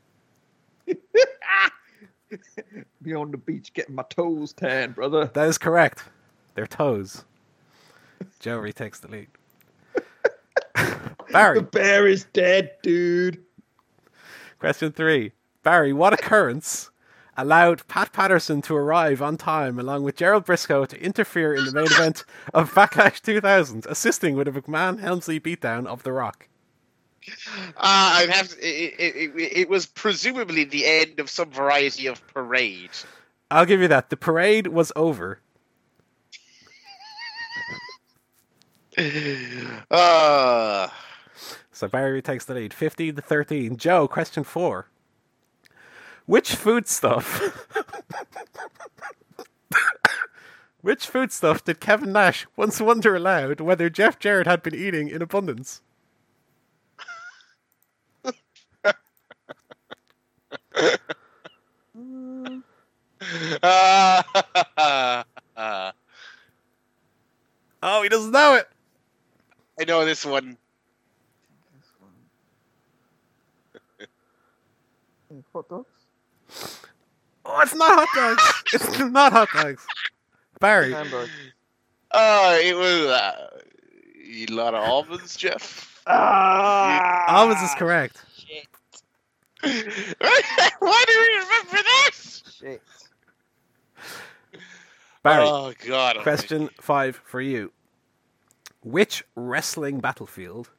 [3.01, 5.31] Be on the beach getting my toes tan, brother.
[5.33, 6.05] That is correct.
[6.55, 7.25] Their toes.
[8.39, 9.27] Joe retakes the lead.
[11.31, 13.43] Barry, The bear is dead, dude.
[14.59, 15.33] question three.
[15.63, 16.89] Barry, what occurrence
[17.37, 21.71] allowed Pat Patterson to arrive on time along with Gerald Brisco to interfere in the
[21.71, 26.47] main event of Backlash 2000, assisting with a McMahon Helmsley beatdown of The Rock?
[27.69, 32.07] Uh, I'd have to, it, it, it, it was presumably the end of some variety
[32.07, 32.89] of parade.
[33.51, 34.09] I'll give you that.
[34.09, 35.39] The parade was over.
[39.91, 40.87] Uh,
[41.71, 42.73] So Barry takes the lead.
[42.73, 43.77] 15 to 13.
[43.77, 44.87] Joe, question four.
[46.27, 47.41] Which foodstuff?
[50.81, 55.21] Which foodstuff did Kevin Nash once wonder aloud whether Jeff Jarrett had been eating in
[55.21, 55.81] abundance?
[67.83, 68.67] Oh, he doesn't know it.
[69.79, 70.57] I know this one.
[75.53, 75.96] Hot dogs?
[77.49, 78.63] Oh, it's not hot dogs.
[78.73, 79.85] it's not hot dogs.
[80.59, 81.29] Barry, Hamburg.
[82.11, 83.47] Uh, it was uh,
[84.21, 86.01] eat a lot of almonds, Jeff.
[86.07, 87.25] Ah!
[87.27, 88.23] almonds is correct.
[88.35, 88.67] Shit.
[90.79, 92.43] Why do we remember this?
[92.59, 92.81] Shit.
[95.23, 96.17] Barry, Oh God!
[96.19, 97.71] question five for you.
[98.81, 100.69] Which wrestling battlefield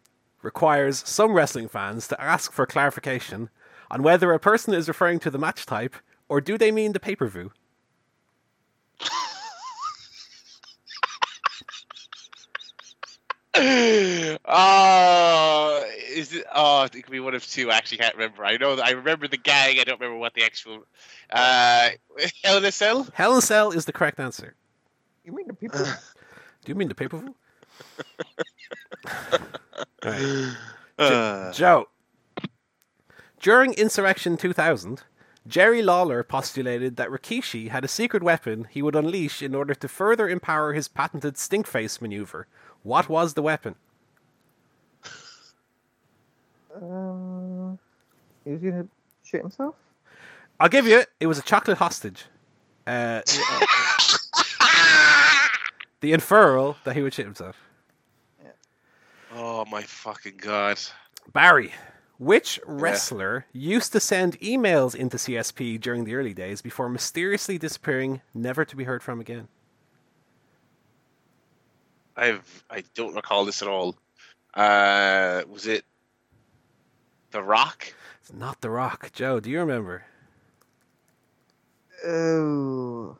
[0.43, 3.51] requires some wrestling fans to ask for clarification
[3.91, 5.97] on whether a person is referring to the match type
[6.29, 7.53] or do they mean the pay per view?
[14.45, 16.45] Oh, is it?
[16.55, 17.71] Oh, it could be one of two.
[17.71, 18.45] I actually can't remember.
[18.45, 18.79] I know.
[18.79, 19.79] I remember the gang.
[19.81, 20.85] I don't remember what the actual.
[21.31, 21.91] Uh,
[22.45, 23.07] Hell in a Cell.
[23.15, 24.55] Hell in a Cell is the correct answer.
[25.25, 25.81] You mean the people?
[26.65, 27.35] Do you mean the pay per view?
[30.05, 30.57] Alright.
[30.99, 31.89] Uh, Joe.
[33.41, 35.03] During Insurrection 2000,
[35.49, 39.89] Jerry Lawler postulated that Rikishi had a secret weapon he would unleash in order to
[39.89, 42.47] further empower his patented stinkface maneuver.
[42.83, 43.75] What was the weapon?
[46.77, 47.79] um,
[48.45, 48.87] he was gonna
[49.25, 49.75] shit himself.
[50.61, 51.09] I'll give you it.
[51.19, 52.27] It was a chocolate hostage.
[52.87, 53.23] Uh,
[56.01, 57.57] the inferral that he would shit himself.
[59.35, 60.79] oh my fucking god!
[61.33, 61.73] Barry,
[62.19, 68.21] which wrestler used to send emails into CSP during the early days before mysteriously disappearing,
[68.35, 69.49] never to be heard from again?
[72.17, 73.97] I've I don't recall this at all.
[74.55, 75.85] Uh, was it
[77.31, 77.95] The Rock?
[78.21, 79.11] It's not The Rock.
[79.13, 80.05] Joe, do you remember?
[82.05, 83.17] Oh,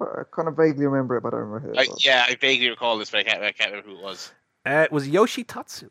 [0.00, 1.78] I kind of vaguely remember it, but I don't remember who.
[1.78, 2.04] I, It was.
[2.04, 3.42] yeah, I vaguely recall this, but I can't.
[3.42, 4.32] I can't remember who it was.
[4.66, 5.88] Uh, it was Yoshi Tatsu.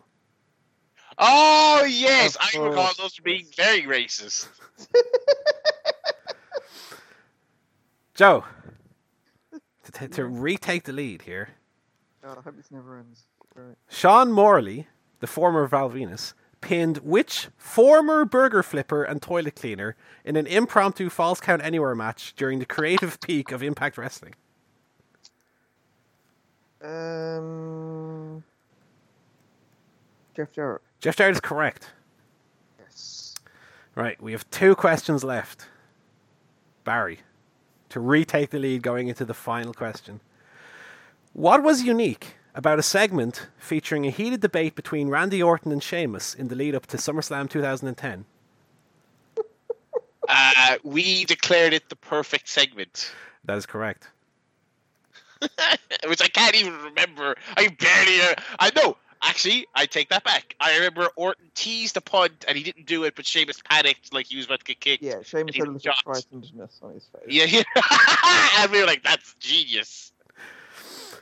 [1.18, 2.97] Oh yes, Of I recall course.
[2.97, 4.47] those being very racist.
[8.13, 8.43] Joe,
[9.84, 11.49] to, t- to retake the lead here,
[12.24, 13.24] God, I hope this never ends.
[13.55, 13.76] Right.
[13.89, 14.88] Sean Morley,
[15.20, 19.95] the former Val Venis, pinned which former burger flipper and toilet cleaner
[20.26, 24.34] in an impromptu Falls Count Anywhere match during the creative peak of Impact Wrestling?
[26.84, 28.43] Um,
[30.36, 30.82] Jeff Jarrett.
[30.99, 31.91] Jeff Jarrett is correct.
[32.79, 33.35] Yes.
[33.95, 35.67] Right, we have two questions left.
[36.83, 37.19] Barry,
[37.89, 40.21] to retake the lead going into the final question.
[41.33, 46.33] What was unique about a segment featuring a heated debate between Randy Orton and Sheamus
[46.33, 48.25] in the lead up to SummerSlam 2010?
[50.29, 53.13] Uh, we declared it the perfect segment.
[53.45, 54.09] That is correct.
[56.07, 57.35] which I can't even remember.
[57.55, 58.19] I barely.
[58.21, 58.97] Uh, I know.
[59.22, 60.55] Actually, I take that back.
[60.59, 64.28] I remember Orton teased a punt and he didn't do it, but Sheamus panicked like
[64.28, 65.03] he was about to get kicked.
[65.03, 66.03] Yeah, Sheamus he had a little shot.
[66.05, 67.24] frightenedness on his face.
[67.28, 67.63] Yeah, yeah.
[68.59, 70.11] and we were like, "That's genius."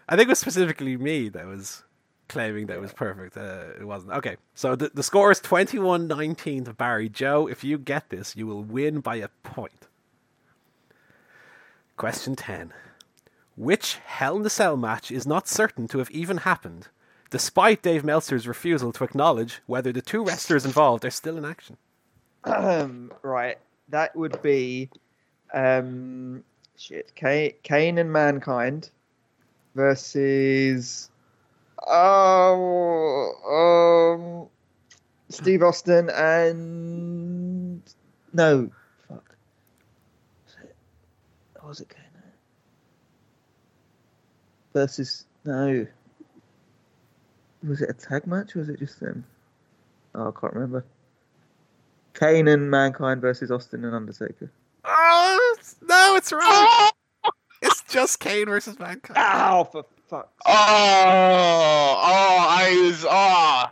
[0.08, 1.84] I think it was specifically me that was
[2.28, 3.38] claiming that it was perfect.
[3.38, 4.14] Uh, it wasn't.
[4.14, 7.10] Okay, so the, the score is 21 19 to Barry.
[7.10, 9.88] Joe, if you get this, you will win by a point.
[11.98, 12.74] Question 10.
[13.56, 16.90] Which Hell in a Cell match is not certain to have even happened,
[17.36, 21.76] despite Dave Meltzer's refusal to acknowledge whether the two wrestlers involved are still in action?
[22.46, 23.58] Um, right,
[23.90, 24.90] that would be
[25.54, 26.46] um,
[26.78, 27.12] shit.
[27.14, 28.90] Kane, and Mankind
[29.76, 31.12] versus
[31.86, 34.48] oh, um,
[35.28, 37.82] Steve Austin and
[38.32, 38.72] no,
[39.10, 39.36] fuck.
[41.66, 42.00] Was it Kane?
[44.72, 45.86] Versus no.
[47.68, 49.26] Was it a tag match or was it just them?
[50.14, 50.86] Oh, I can't remember.
[52.14, 54.52] Kane and Mankind versus Austin and Undertaker.
[54.86, 56.92] Oh, no, it's wrong.
[57.62, 59.18] It's just Kane versus Mankind.
[59.18, 60.52] Ow, for fuck's Oh,
[61.98, 63.66] oh, I was, oh,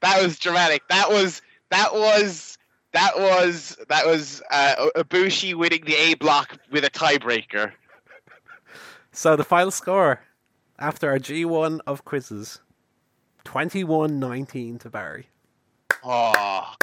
[0.00, 0.86] that was dramatic.
[0.88, 1.40] That was,
[1.70, 2.58] that was,
[2.92, 7.72] that was, that was uh, Ibushi winning the A block with a tiebreaker.
[9.12, 10.20] So the final score
[10.78, 12.60] after our G1 of quizzes
[13.48, 15.26] 21 19 to Barry.
[16.04, 16.74] Oh,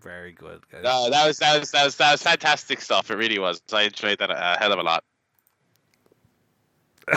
[0.00, 0.82] Very good, guys.
[0.82, 3.08] no, that was, that was, that was, that was fantastic stuff.
[3.08, 3.62] It really was.
[3.72, 5.04] I enjoyed that a hell of a lot.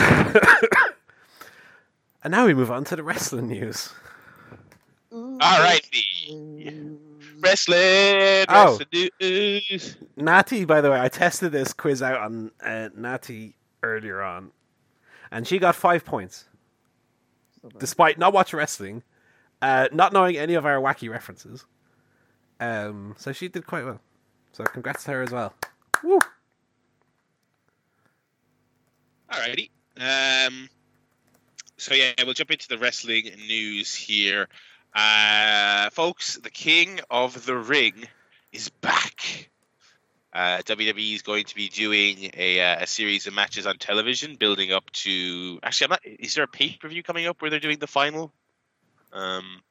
[2.22, 3.90] and now we move on to the wrestling news.
[5.12, 5.84] All right,
[7.40, 8.78] wrestling, Oh.
[8.78, 9.96] wrestling news.
[10.16, 14.52] Natty, by the way, I tested this quiz out on uh, Natty earlier on,
[15.32, 16.44] and she got five points,
[17.78, 19.02] despite not watching wrestling,
[19.60, 21.64] uh, not knowing any of our wacky references.
[22.60, 24.00] Um, so she did quite well.
[24.52, 25.54] So congrats to her as well.
[26.02, 26.18] Woo!
[29.30, 29.70] Alrighty.
[29.98, 30.68] Um,
[31.76, 34.48] so yeah, we'll jump into the wrestling news here,
[34.94, 36.36] uh, folks.
[36.36, 38.06] The King of the Ring
[38.52, 39.50] is back.
[40.32, 44.36] Uh, WWE is going to be doing a, uh, a series of matches on television,
[44.36, 45.58] building up to.
[45.62, 46.00] Actually, I'm not.
[46.04, 48.32] Is there a pay per view coming up where they're doing the final?
[49.12, 49.62] Um,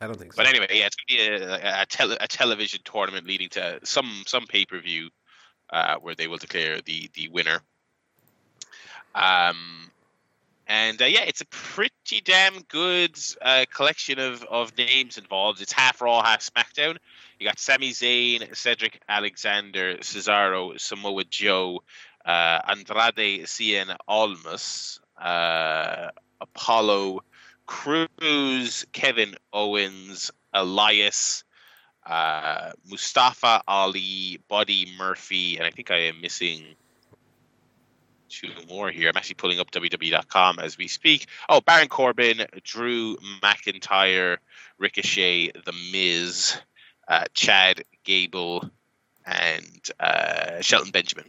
[0.00, 0.36] I don't think so.
[0.36, 3.80] but anyway, yeah, it's going to be a, a, tele, a television tournament leading to
[3.84, 5.08] some some pay per view
[5.70, 7.60] uh, where they will declare the the winner.
[9.14, 9.90] Um,
[10.66, 15.60] and uh, yeah, it's a pretty damn good uh, collection of, of names involved.
[15.60, 16.96] It's half Raw, half SmackDown.
[17.38, 21.80] You got Sami Zayn, Cedric Alexander, Cesaro, Samoa Joe,
[22.24, 26.08] uh, Andrade Cien Almas, uh,
[26.40, 27.20] Apollo
[27.66, 31.44] Crews, Kevin Owens, Elias,
[32.06, 36.64] uh, Mustafa Ali, Buddy Murphy, and I think I am missing
[38.28, 39.08] two more here.
[39.08, 41.26] I'm actually pulling up WWE.com as we speak.
[41.48, 44.38] Oh, Baron Corbin, Drew McIntyre,
[44.78, 46.58] Ricochet, The Miz,
[47.08, 48.68] uh, Chad Gable,
[49.26, 51.28] and uh, Shelton Benjamin.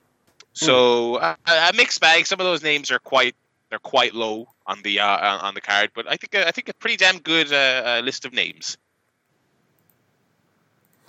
[0.54, 2.26] So uh, a mixed bag.
[2.26, 3.36] Some of those names are quite
[3.70, 6.74] they're quite low on the uh, on the card, but I think I think a
[6.74, 7.56] pretty damn good uh,
[7.86, 8.78] uh, list of names.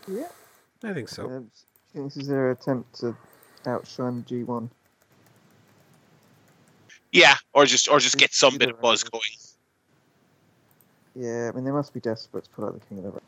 [0.08, 0.28] Yeah.
[0.84, 1.24] I think so.
[1.24, 1.50] Uh, do you
[1.92, 3.16] think this is their attempt to
[3.66, 4.68] outshine G1?
[7.12, 9.22] Yeah, or just or just get some bit of buzz going.
[11.14, 13.20] Yeah, I mean, they must be desperate to put out the King of the Ring.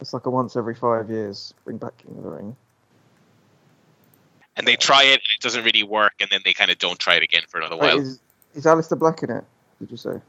[0.00, 2.56] It's like a once every five years, bring back King of the Ring.
[4.56, 6.98] And they try it, and it doesn't really work, and then they kind of don't
[6.98, 7.98] try it again for another Wait, while.
[8.00, 8.20] is,
[8.54, 9.44] is Aleister Black in it?
[9.78, 10.20] Did you say?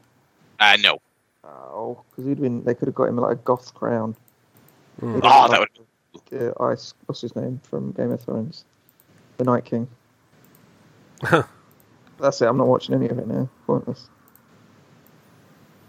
[0.60, 0.98] Uh, no.
[1.44, 2.62] Oh, because he'd been.
[2.64, 4.14] They could have got him like a goth crown.
[5.00, 5.14] Mm.
[5.14, 5.68] They'd Oh, have that
[6.30, 6.94] got, uh, Ice.
[7.06, 8.64] What's his name from Game of Thrones?
[9.38, 9.88] The Night King.
[12.18, 12.46] That's it.
[12.46, 13.48] I'm not watching any of it now.
[13.66, 14.08] Pointless.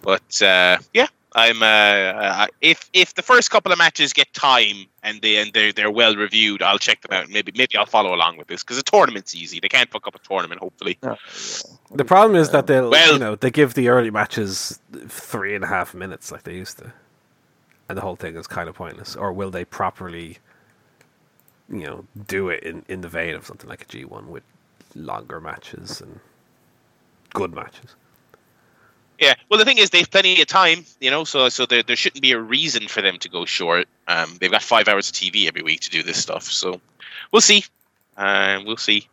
[0.01, 1.63] But uh, yeah, I'm.
[1.63, 5.71] Uh, uh, if if the first couple of matches get time and they and they're
[5.71, 7.29] they're well reviewed, I'll check them out.
[7.29, 9.59] Maybe maybe I'll follow along with this because a tournament's easy.
[9.61, 10.59] They can't fuck up a tournament.
[10.61, 10.97] Hopefully.
[11.01, 11.15] No.
[11.91, 15.63] The problem is that they'll, Well- you know, they give the early matches three and
[15.63, 16.91] a half minutes like they used to,
[17.87, 19.15] and the whole thing is kind of pointless.
[19.15, 20.39] Or will they properly,
[21.69, 24.43] you know, do it in, in the vein of something like a G one with
[24.95, 26.19] longer matches and
[27.33, 27.95] good matches?
[29.21, 29.35] Yeah.
[29.49, 32.23] Well, the thing is, they've plenty of time, you know, so so there there shouldn't
[32.23, 33.87] be a reason for them to go short.
[34.07, 36.81] Um, they've got five hours of TV every week to do this stuff, so
[37.31, 37.63] we'll see.
[38.17, 39.07] Uh, we'll see.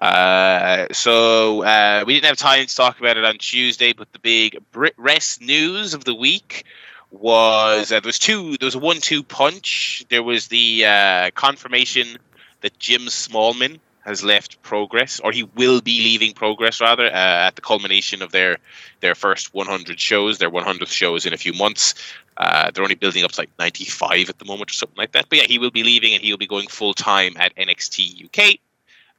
[0.00, 4.20] Uh, so uh, we didn't have time to talk about it on Tuesday, but the
[4.20, 6.64] big Brit Wres news of the week
[7.10, 8.56] was uh, there was two.
[8.58, 10.04] There was a one-two punch.
[10.10, 12.18] There was the uh, confirmation
[12.60, 17.56] that Jim Smallman has left Progress, or he will be leaving Progress rather uh, at
[17.56, 18.56] the culmination of their
[19.00, 21.94] their first 100 shows, their 100th shows in a few months.
[22.36, 25.28] Uh, they're only building up to like 95 at the moment or something like that.
[25.28, 28.58] But yeah, he will be leaving and he'll be going full time at NXT UK.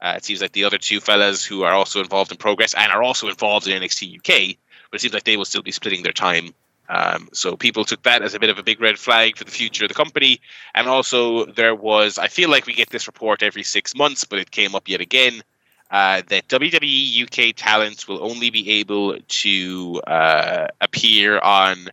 [0.02, 2.92] Uh, it seems like the other two fellas who are also involved in Progress and
[2.92, 4.58] are also involved in NXT UK,
[4.90, 6.54] but it seems like they will still be splitting their time.
[6.90, 9.52] Um, so people took that as a bit of a big red flag for the
[9.52, 10.42] future of the company.
[10.74, 14.40] And also, there was, I feel like we get this report every six months, but
[14.40, 15.44] it came up yet again.
[15.92, 21.90] Uh, that WWE UK talents will only be able to uh, appear on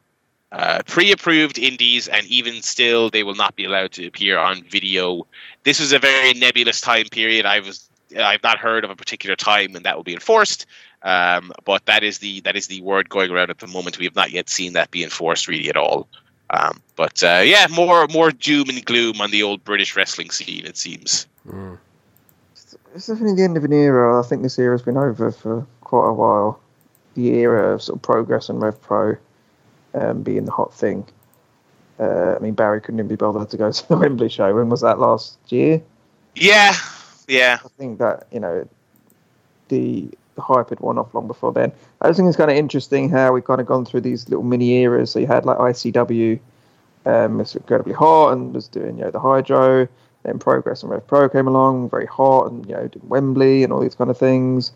[0.52, 5.26] uh, pre-approved indies, and even still, they will not be allowed to appear on video.
[5.64, 7.46] This was a very nebulous time period.
[7.46, 10.66] I was I've not heard of a particular time when that will be enforced,
[11.02, 13.98] um, but that is the that is the word going around at the moment.
[13.98, 16.08] We have not yet seen that be enforced really at all.
[16.50, 20.64] Um, but uh, yeah, more more doom and gloom on the old British wrestling scene.
[20.64, 21.26] It seems.
[21.48, 21.78] Mm.
[22.94, 24.18] It's definitely the end of an era.
[24.18, 26.58] I think this era's been over for quite a while.
[27.14, 29.16] The era of sort of progress and Rev Pro
[29.94, 31.06] um, being the hot thing.
[31.98, 34.54] Uh, I mean, Barry couldn't even be bothered to go to the Wembley show.
[34.54, 35.82] When was that last year?
[36.34, 36.74] Yeah,
[37.26, 37.58] yeah.
[37.64, 38.68] I think that you know
[39.68, 40.08] the,
[40.38, 41.72] hype had worn off long before then.
[42.02, 44.44] I just think it's kind of interesting how we've kind of gone through these little
[44.44, 45.10] mini eras.
[45.10, 46.38] So you had like ICW,
[47.06, 49.88] um, was incredibly hot and was doing you know the Hydro.
[50.24, 53.72] Then Progress and Rev Pro came along, very hot, and you know did Wembley and
[53.72, 54.72] all these kind of things.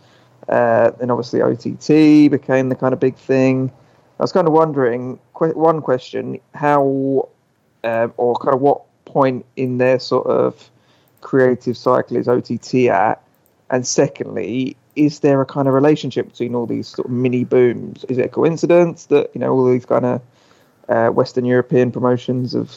[0.49, 3.71] Uh, then obviously OTT became the kind of big thing.
[4.19, 7.29] I was kind of wondering, qu- one question, how
[7.85, 10.71] um, or kind of what point in their sort of
[11.21, 13.23] creative cycle is OTT at?
[13.71, 18.05] And secondly, is there a kind of relationship between all these sort of mini booms?
[18.09, 20.23] Is it a coincidence that you know all these kind of
[20.89, 22.77] uh, Western European promotions have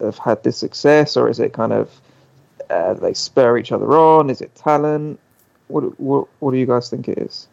[0.00, 2.00] have had this success, or is it kind of
[2.70, 4.30] uh, they spur each other on?
[4.30, 5.20] Is it talent?
[5.68, 7.46] What, what what do you guys think it is?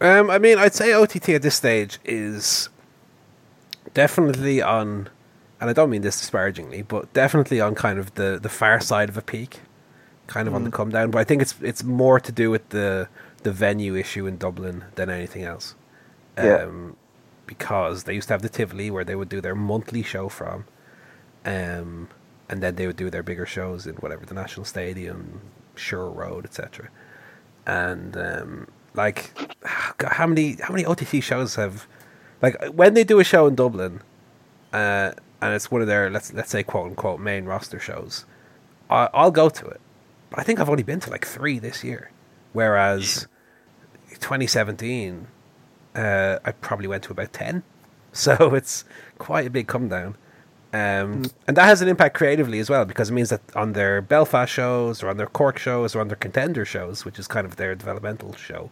[0.00, 2.68] Um, I mean, I'd say OTT at this stage is
[3.94, 5.08] definitely on,
[5.60, 9.08] and I don't mean this disparagingly, but definitely on kind of the, the far side
[9.08, 9.60] of a peak,
[10.26, 10.56] kind of mm.
[10.56, 11.10] on the come down.
[11.10, 13.08] But I think it's it's more to do with the
[13.42, 15.74] the venue issue in Dublin than anything else.
[16.36, 16.64] Yeah.
[16.64, 16.96] Um,
[17.46, 20.66] because they used to have the Tivoli where they would do their monthly show from,
[21.44, 22.08] um,
[22.48, 25.40] and then they would do their bigger shows in whatever the National Stadium,
[25.74, 26.90] Sure Road, etc.
[27.66, 29.32] And um, like,
[29.64, 31.86] how many how many OTT shows have,
[32.42, 34.02] like, when they do a show in Dublin,
[34.72, 38.24] uh, and it's one of their let's let's say quote unquote main roster shows,
[38.90, 39.80] I, I'll go to it.
[40.30, 42.10] But I think I've only been to like three this year,
[42.52, 43.26] whereas
[44.10, 45.26] 2017,
[45.94, 47.62] uh, I probably went to about ten.
[48.10, 48.84] So it's
[49.18, 50.16] quite a big come down.
[50.72, 51.32] Um, mm.
[51.46, 54.52] And that has an impact creatively as well because it means that on their Belfast
[54.52, 57.56] shows or on their Cork shows or on their contender shows, which is kind of
[57.56, 58.70] their developmental show,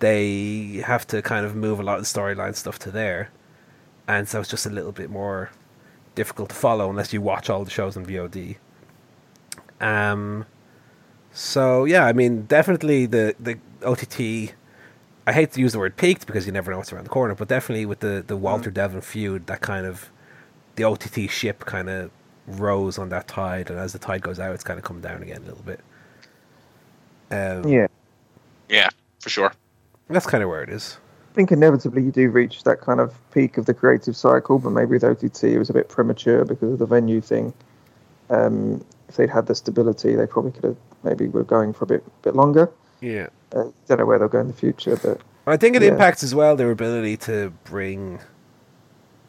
[0.00, 3.30] they have to kind of move a lot of storyline stuff to there.
[4.06, 5.50] And so it's just a little bit more
[6.14, 8.56] difficult to follow unless you watch all the shows on VOD.
[9.80, 10.46] Um,
[11.32, 14.54] so yeah, I mean, definitely the the OTT.
[15.26, 17.34] I hate to use the word peaked because you never know what's around the corner,
[17.34, 18.74] but definitely with the the Walter mm.
[18.74, 20.10] Devlin feud, that kind of
[20.76, 22.10] the OTT ship kind of
[22.46, 25.22] rose on that tide, and as the tide goes out, it's kind of come down
[25.22, 25.80] again a little bit.
[27.30, 27.86] Um, yeah,
[28.68, 28.90] yeah,
[29.20, 29.52] for sure.
[30.08, 30.98] That's kind of where it is.
[31.34, 34.70] I think inevitably you do reach that kind of peak of the creative cycle, but
[34.70, 37.52] maybe with OTT it was a bit premature because of the venue thing.
[38.30, 41.88] Um, if they'd had the stability, they probably could have maybe were going for a
[41.88, 42.70] bit bit longer.
[43.00, 45.88] Yeah, uh, don't know where they'll go in the future, but I think it yeah.
[45.88, 48.20] impacts as well their ability to bring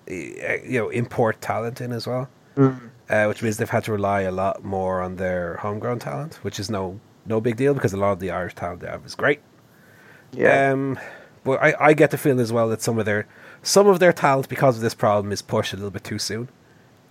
[0.07, 2.79] you know import talent in as well, mm.
[3.09, 6.59] uh, which means they've had to rely a lot more on their homegrown talent, which
[6.59, 9.15] is no no big deal because a lot of the Irish talent they have is
[9.15, 9.39] great.
[10.31, 10.69] Yeah.
[10.69, 10.99] Um,
[11.45, 13.27] but I, I get the feeling as well that some of their
[13.61, 16.49] some of their talent because of this problem is pushed a little bit too soon,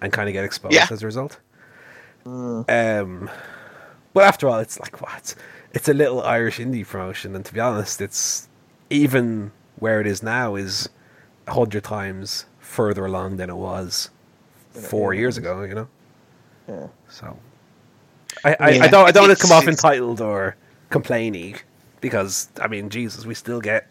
[0.03, 0.87] and kind of get exposed yeah.
[0.91, 1.39] as a result.
[2.27, 3.01] Mm.
[3.01, 3.31] Um,
[4.13, 5.35] but after all, it's like what?
[5.73, 8.49] It's, a little Irish indie promotion, and to be honest, it's
[8.91, 10.89] even where it is now is
[11.47, 14.11] a hundred times further along than it was
[14.71, 15.63] four years ago.
[15.63, 15.89] You know.
[16.69, 16.87] Yeah.
[17.09, 17.39] So.
[18.43, 20.57] I, I, I don't I don't want to come off entitled or
[20.91, 21.57] complaining
[22.01, 23.87] because I mean Jesus, we still get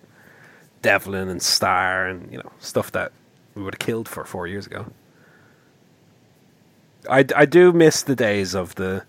[0.83, 3.11] Devlin and Starr and you know stuff that
[3.55, 4.85] we would have killed for four years ago.
[7.09, 9.03] I, I do miss the days of the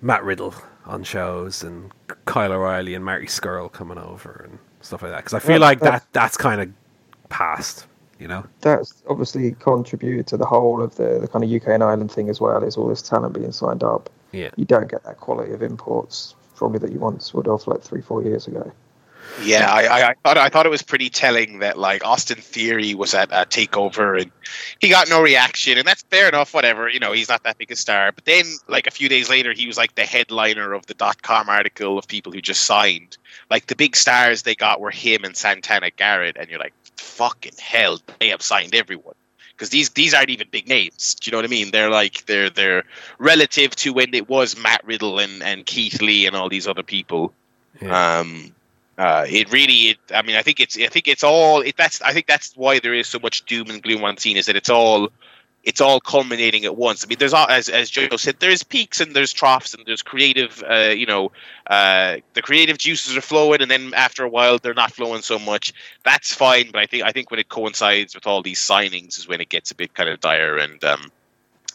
[0.00, 0.54] Matt Riddle
[0.86, 1.92] on shows and
[2.24, 5.18] Kyle O'Reilly and Marty Scurll coming over and stuff like that.
[5.18, 6.68] Because I feel Well, like that that's- that's kind of
[7.28, 7.86] past,
[8.18, 8.44] you know.
[8.60, 12.28] That's obviously contributed to the whole of the, the kind of UK and Ireland thing
[12.28, 12.62] as well.
[12.64, 14.10] Is all this talent being signed up.
[14.32, 14.50] Yeah.
[14.56, 18.00] You don't get that quality of imports probably that you once would have like three,
[18.02, 18.70] four years ago.
[19.42, 22.94] Yeah, I, I, I thought I thought it was pretty telling that like Austin Theory
[22.94, 24.30] was at a takeover and
[24.80, 26.52] he got no reaction, and that's fair enough.
[26.52, 28.12] Whatever, you know, he's not that big a star.
[28.12, 31.22] But then, like a few days later, he was like the headliner of the dot
[31.22, 33.16] com article of people who just signed.
[33.50, 37.54] Like the big stars they got were him and Santana Garrett, and you're like, fucking
[37.58, 39.14] hell, they have signed everyone.
[39.52, 41.14] Because these these aren't even big names.
[41.14, 41.70] Do you know what I mean?
[41.70, 42.84] They're like they're they're
[43.18, 46.82] relative to when it was Matt Riddle and, and Keith Lee and all these other
[46.82, 47.32] people.
[47.80, 48.20] Yeah.
[48.20, 48.54] Um,
[49.00, 51.62] uh, it really, it, I mean, I think it's, I think it's all.
[51.62, 54.20] It, that's, I think that's why there is so much doom and gloom on the
[54.20, 54.36] scene.
[54.36, 55.08] Is that it's all,
[55.64, 57.04] it's all culminating at once.
[57.04, 60.02] I mean, there's all, as as Joe said, there's peaks and there's troughs and there's
[60.02, 60.62] creative.
[60.68, 61.32] Uh, you know,
[61.68, 65.38] uh, the creative juices are flowing, and then after a while, they're not flowing so
[65.38, 65.72] much.
[66.04, 69.28] That's fine, but I think I think when it coincides with all these signings is
[69.28, 70.82] when it gets a bit kind of dire and.
[70.84, 71.10] um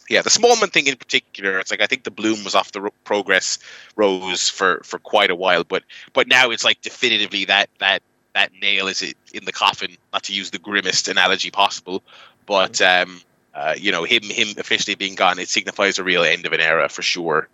[0.08, 2.82] yeah, the Smallman thing in particular, it's like I think the bloom was off the
[2.82, 3.58] ro- progress
[3.96, 5.82] rose for for quite a while, but
[6.12, 8.02] but now it's like definitively that that
[8.34, 9.96] that nail is it in the coffin.
[10.12, 12.02] Not to use the grimmest analogy possible,
[12.46, 13.20] but um,
[13.54, 16.60] uh, you know him him officially being gone, it signifies a real end of an
[16.60, 17.48] era for sure.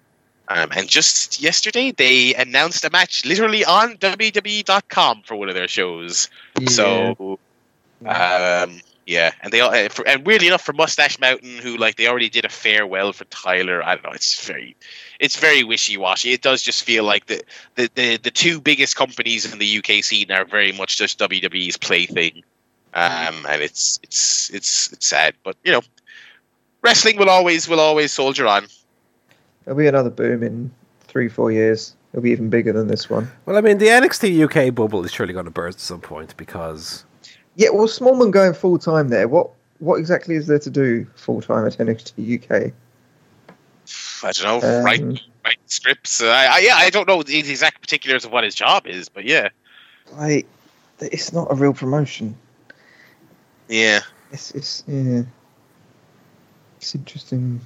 [0.49, 5.69] Um, and just yesterday, they announced a match literally on WWE.com for one of their
[5.69, 6.29] shows.
[6.69, 7.39] So
[8.05, 8.81] um,
[9.13, 12.09] yeah, and they all, uh, for, and weirdly enough, for Mustache Mountain, who like they
[12.09, 13.85] already did a farewell for Tyler.
[13.85, 14.13] I don't know.
[14.13, 14.75] It's very,
[15.21, 16.33] it's very wishy washy.
[16.33, 17.43] It does just feel like the,
[17.75, 21.77] the the the two biggest companies in the UK scene are very much just WWE's
[21.77, 22.43] plaything,
[22.95, 25.83] um, and it's it's it's it's sad, but you know,
[26.81, 28.67] wrestling will always will always soldier on.
[29.65, 30.71] There'll be another boom in
[31.03, 31.95] three, four years.
[32.13, 33.31] It'll be even bigger than this one.
[33.45, 36.37] Well, I mean, the NXT UK bubble is surely going to burst at some point
[36.37, 37.05] because
[37.57, 39.29] Yeah, well, Smallman going full time there.
[39.29, 42.73] What what exactly is there to do full time at NXT UK?
[44.25, 45.03] I don't know, Um, write
[45.45, 46.23] write scripts.
[46.23, 49.25] I, I, yeah, I don't know the exact particulars of what his job is, but
[49.25, 49.49] yeah,
[50.13, 50.47] Like,
[51.01, 52.37] it's not a real promotion.
[53.69, 54.01] yeah.
[54.31, 55.23] It's it's yeah.
[56.79, 57.61] It's interesting.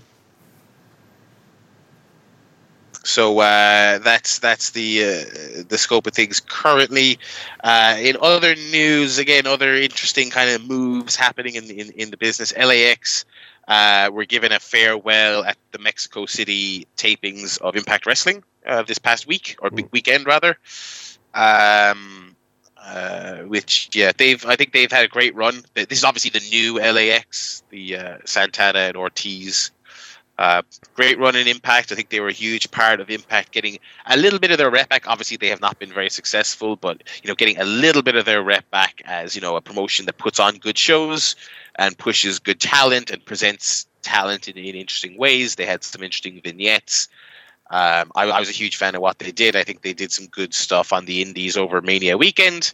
[3.06, 7.18] So uh, that's that's the uh, the scope of things currently.
[7.62, 12.16] Uh, in other news, again, other interesting kind of moves happening in in, in the
[12.16, 12.52] business.
[12.56, 13.24] LAX
[13.68, 18.98] uh, were given a farewell at the Mexico City tapings of Impact Wrestling uh, this
[18.98, 20.58] past week or big weekend rather.
[21.32, 22.34] Um,
[22.76, 25.62] uh, which yeah, they've I think they've had a great run.
[25.74, 29.70] This is obviously the new LAX, the uh, Santana and Ortiz
[30.38, 30.62] uh,
[30.94, 31.92] great run in Impact.
[31.92, 34.70] I think they were a huge part of Impact getting a little bit of their
[34.70, 35.08] rep back.
[35.08, 38.24] Obviously, they have not been very successful, but you know, getting a little bit of
[38.24, 41.36] their rep back as you know a promotion that puts on good shows
[41.76, 45.54] and pushes good talent and presents talent in, in interesting ways.
[45.54, 47.08] They had some interesting vignettes.
[47.68, 49.56] Um, I, I was a huge fan of what they did.
[49.56, 52.72] I think they did some good stuff on the Indies over Mania weekend.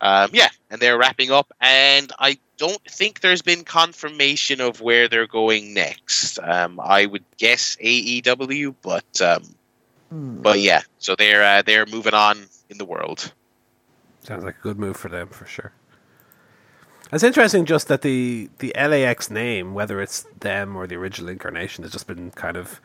[0.00, 5.08] Um, yeah, and they're wrapping up, and I don't think there's been confirmation of where
[5.08, 6.38] they're going next.
[6.42, 9.42] Um, I would guess AEW, but um,
[10.10, 10.42] Hmm.
[10.42, 13.32] but yeah, so they're uh, they're moving on in the world.
[14.22, 15.72] sounds like a good move for them for sure.
[17.12, 21.82] It's interesting just that the the LAX name, whether it's them or the original incarnation,
[21.84, 22.80] has just been kind of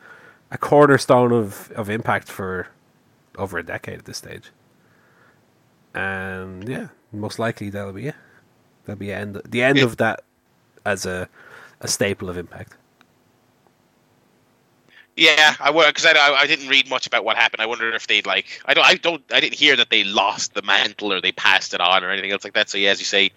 [0.50, 2.68] a cornerstone of, of impact for
[3.38, 4.50] over a decade at this stage.
[5.94, 8.14] And yeah, most likely that'll be it.
[8.84, 9.84] That'll be end the end Yeah.
[9.84, 10.22] of that
[10.84, 11.28] as a
[11.80, 12.76] a staple of impact.
[15.16, 17.60] Yeah, I because I, I I didn't read much about what happened.
[17.60, 20.54] I wonder if they'd like I don't I don't I didn't hear that they lost
[20.54, 22.70] the mantle or they passed it on or anything else like that.
[22.70, 23.32] So yeah, as you say,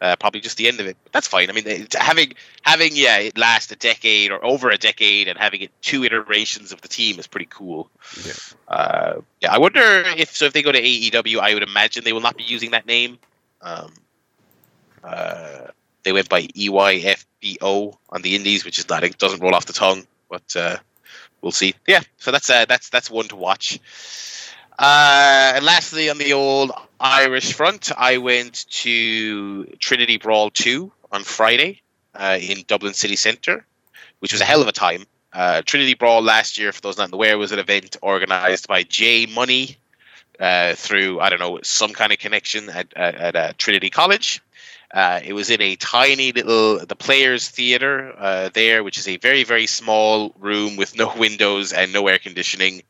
[0.00, 0.96] uh, probably just the end of it.
[1.04, 1.48] But that's fine.
[1.48, 5.62] I mean, having having yeah it last a decade or over a decade and having
[5.62, 7.90] it two iterations of the team is pretty cool.
[8.24, 8.32] Yeah.
[8.68, 12.12] Uh, yeah, I wonder if so if they go to AEW, I would imagine they
[12.12, 13.18] will not be using that name.
[13.62, 13.92] Um,
[15.02, 15.68] uh,
[16.02, 19.72] they went by EYFBO on the Indies, which is not it doesn't roll off the
[19.72, 20.76] tongue, but uh,
[21.40, 21.74] we'll see.
[21.86, 23.80] Yeah, so that's uh, that's that's one to watch.
[24.78, 26.70] Uh, and lastly, on the old
[27.00, 31.82] Irish front, I went to Trinity Brawl 2 on Friday
[32.14, 33.64] uh, in Dublin City Centre,
[34.20, 35.06] which was a hell of a time.
[35.32, 39.26] Uh, Trinity Brawl last year, for those not aware, was an event organised by J
[39.26, 39.76] Money
[40.40, 44.40] uh, through, I don't know, some kind of connection at, at, at uh, Trinity College.
[44.94, 49.16] Uh, it was in a tiny little the Players Theater uh, there, which is a
[49.16, 52.82] very very small room with no windows and no air conditioning.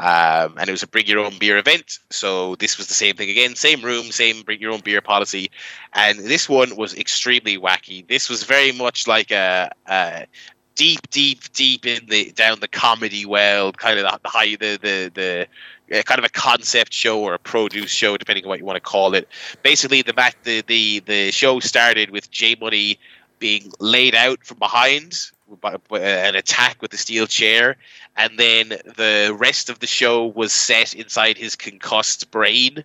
[0.00, 1.98] Um, and it was a bring your own beer event.
[2.08, 5.50] So this was the same thing again, same room, same bring your own beer policy.
[5.92, 8.08] And this one was extremely wacky.
[8.08, 10.26] This was very much like a, a
[10.74, 15.46] deep, deep, deep in the down the comedy well, kind of the high, the the
[15.90, 18.64] the uh, kind of a concept show or a produce show, depending on what you
[18.64, 19.28] want to call it.
[19.62, 22.98] Basically, the back the the the show started with J Money
[23.38, 27.76] being laid out from behind by, by an attack with the steel chair,
[28.20, 32.84] and then the rest of the show was set inside his concussed brain.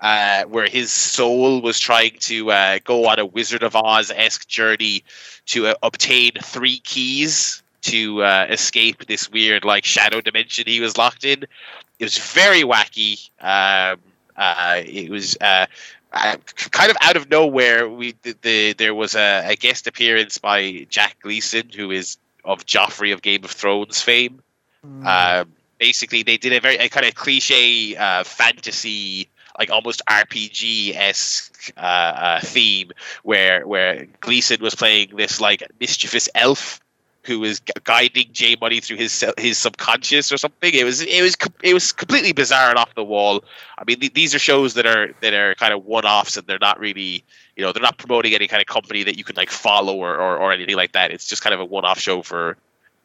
[0.00, 4.48] Uh, where his soul was trying to uh, go on a Wizard of Oz esque
[4.48, 5.04] journey
[5.46, 10.96] to uh, obtain three keys to uh, escape this weird like shadow dimension he was
[10.96, 11.44] locked in.
[12.00, 13.30] It was very wacky.
[13.40, 14.00] Um,
[14.36, 15.66] uh, it was uh,
[16.10, 17.88] kind of out of nowhere.
[17.88, 22.66] We the, the there was a, a, guest appearance by Jack Gleeson, who is of
[22.66, 24.42] Joffrey of Game of Thrones fame.
[24.84, 25.46] Mm.
[25.78, 27.94] basically, they did a very a kind of cliche
[28.24, 29.28] fantasy
[29.58, 32.92] like almost RPG esque uh, uh, theme
[33.22, 36.80] where where Gleeson was playing this like mischievous elf
[37.24, 40.72] who was guiding J Money through his his subconscious or something.
[40.74, 43.44] It was it was it was completely bizarre and off the wall.
[43.78, 46.46] I mean, th- these are shows that are that are kind of one offs and
[46.46, 47.24] they're not really
[47.56, 50.16] you know they're not promoting any kind of company that you can like follow or,
[50.16, 51.10] or, or anything like that.
[51.12, 52.56] It's just kind of a one off show for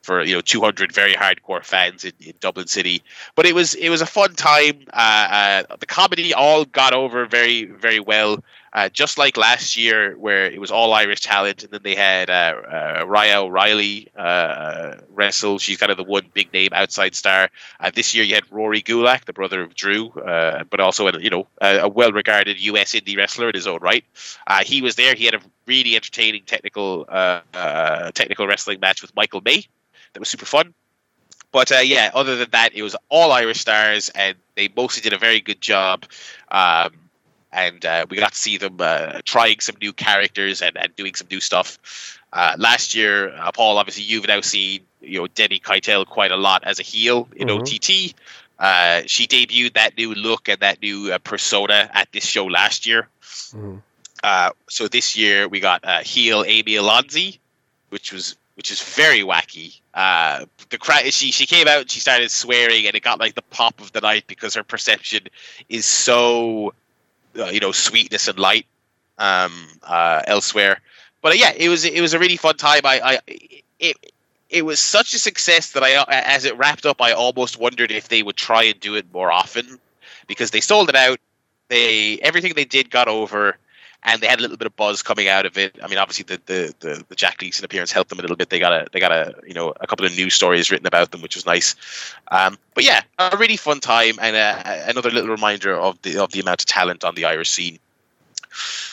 [0.07, 3.03] for you know 200 very hardcore fans in, in Dublin City.
[3.35, 4.85] But it was it was a fun time.
[4.93, 8.43] Uh, uh, the comedy all got over very very well.
[8.73, 12.29] Uh, just like last year, where it was all Irish talent, and then they had
[12.29, 15.57] uh, uh, Rhia O'Reilly uh, wrestle.
[15.57, 17.49] She's kind of the one big name outside star.
[17.95, 21.47] this year, you had Rory Gulak, the brother of Drew, but also a, you know
[21.59, 22.93] a, a well-regarded U.S.
[22.93, 24.05] indie wrestler in his own right.
[24.63, 25.15] he was there.
[25.15, 27.05] He had a really entertaining technical
[28.13, 29.65] technical wrestling match with Michael May
[30.13, 30.73] that was super fun.
[31.51, 35.13] But uh, yeah, other than that, it was all Irish stars, and they mostly did
[35.13, 36.05] a very good job.
[36.49, 36.91] Um,
[37.51, 41.15] and uh, we got to see them uh, trying some new characters and, and doing
[41.15, 42.19] some new stuff.
[42.33, 46.35] Uh, last year, uh, Paul, obviously, you've now seen you know Debbie Keitel quite a
[46.35, 47.61] lot as a heel in mm-hmm.
[47.61, 48.13] OTT.
[48.59, 53.07] Uh, she debuted that new look and that new persona at this show last year.
[53.21, 53.77] Mm-hmm.
[54.67, 57.39] so this year we got heel Amy Alonzi,
[57.89, 59.79] which was which is very wacky.
[59.93, 63.43] Uh, the she she came out and she started swearing, and it got like the
[63.43, 65.21] pop of the night because her perception
[65.69, 66.73] is so,
[67.39, 68.65] uh, you know, sweetness and light
[69.19, 69.53] um,
[69.83, 70.81] uh, elsewhere.
[71.21, 72.81] But uh, yeah, it was it was a really fun time.
[72.83, 73.19] I, I
[73.79, 73.95] it
[74.49, 78.09] it was such a success that I, as it wrapped up, I almost wondered if
[78.09, 79.79] they would try and do it more often
[80.25, 81.19] because they sold it out.
[81.67, 83.57] They everything they did got over
[84.07, 85.77] and they had a little bit of buzz coming out of it.
[85.83, 88.49] I mean, obviously the the the, the Jack Gleeson appearance helped them a little bit.
[88.49, 91.11] They got a they got a you know a couple of news stories written about
[91.11, 91.75] them, which was nice.
[92.29, 96.31] Um, but yeah, a really fun time and uh, another little reminder of the of
[96.31, 97.79] the amount of talent on the Irish scene.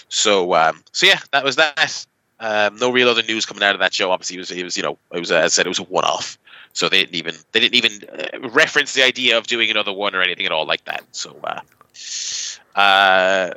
[0.08, 2.06] So um, so yeah, that was that.
[2.40, 4.10] Um, no real other news coming out of that show.
[4.10, 5.84] Obviously, it was it was you know it was as I said it was a
[5.84, 6.36] one off.
[6.72, 10.16] So they didn't even they didn't even uh, reference the idea of doing another one
[10.16, 11.04] or anything at all like that.
[11.12, 11.60] So uh,
[12.74, 13.54] uh,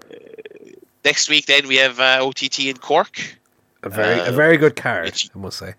[1.07, 3.37] next week, then we have uh, OTT in Cork.
[3.83, 5.73] A very a very good card, I must say.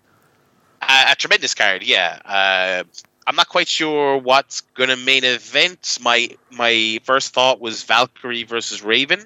[0.81, 2.19] A, a tremendous card, yeah.
[2.25, 2.83] Uh,
[3.27, 5.99] I'm not quite sure what's going to main event.
[6.01, 9.21] My my first thought was Valkyrie versus Raven,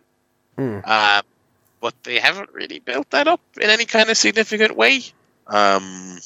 [0.83, 1.21] uh,
[1.79, 5.01] but they haven't really built that up in any kind of significant way.
[5.47, 6.19] Um,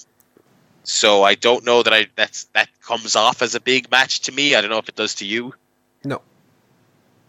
[0.84, 4.32] so I don't know that I that's that comes off as a big match to
[4.32, 4.56] me.
[4.56, 5.54] I don't know if it does to you.
[6.04, 6.22] No.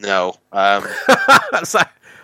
[0.00, 0.36] No.
[0.52, 0.84] Um,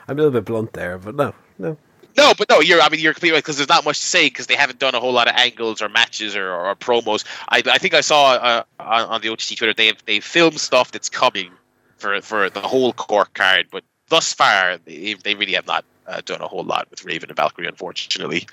[0.09, 1.77] I'm a little bit blunt there, but no, no.
[2.17, 2.81] No, but no, you're.
[2.81, 4.95] I mean, you're completely right because there's not much to say because they haven't done
[4.95, 7.25] a whole lot of angles or matches or, or, promos.
[7.49, 10.61] I, I think I saw uh, on, on the OTT Twitter they have they filmed
[10.61, 11.51] stuff that's coming
[11.97, 16.21] for for the whole Cork card, but thus far they, they really have not uh,
[16.25, 18.47] done a whole lot with Raven and Valkyrie, unfortunately.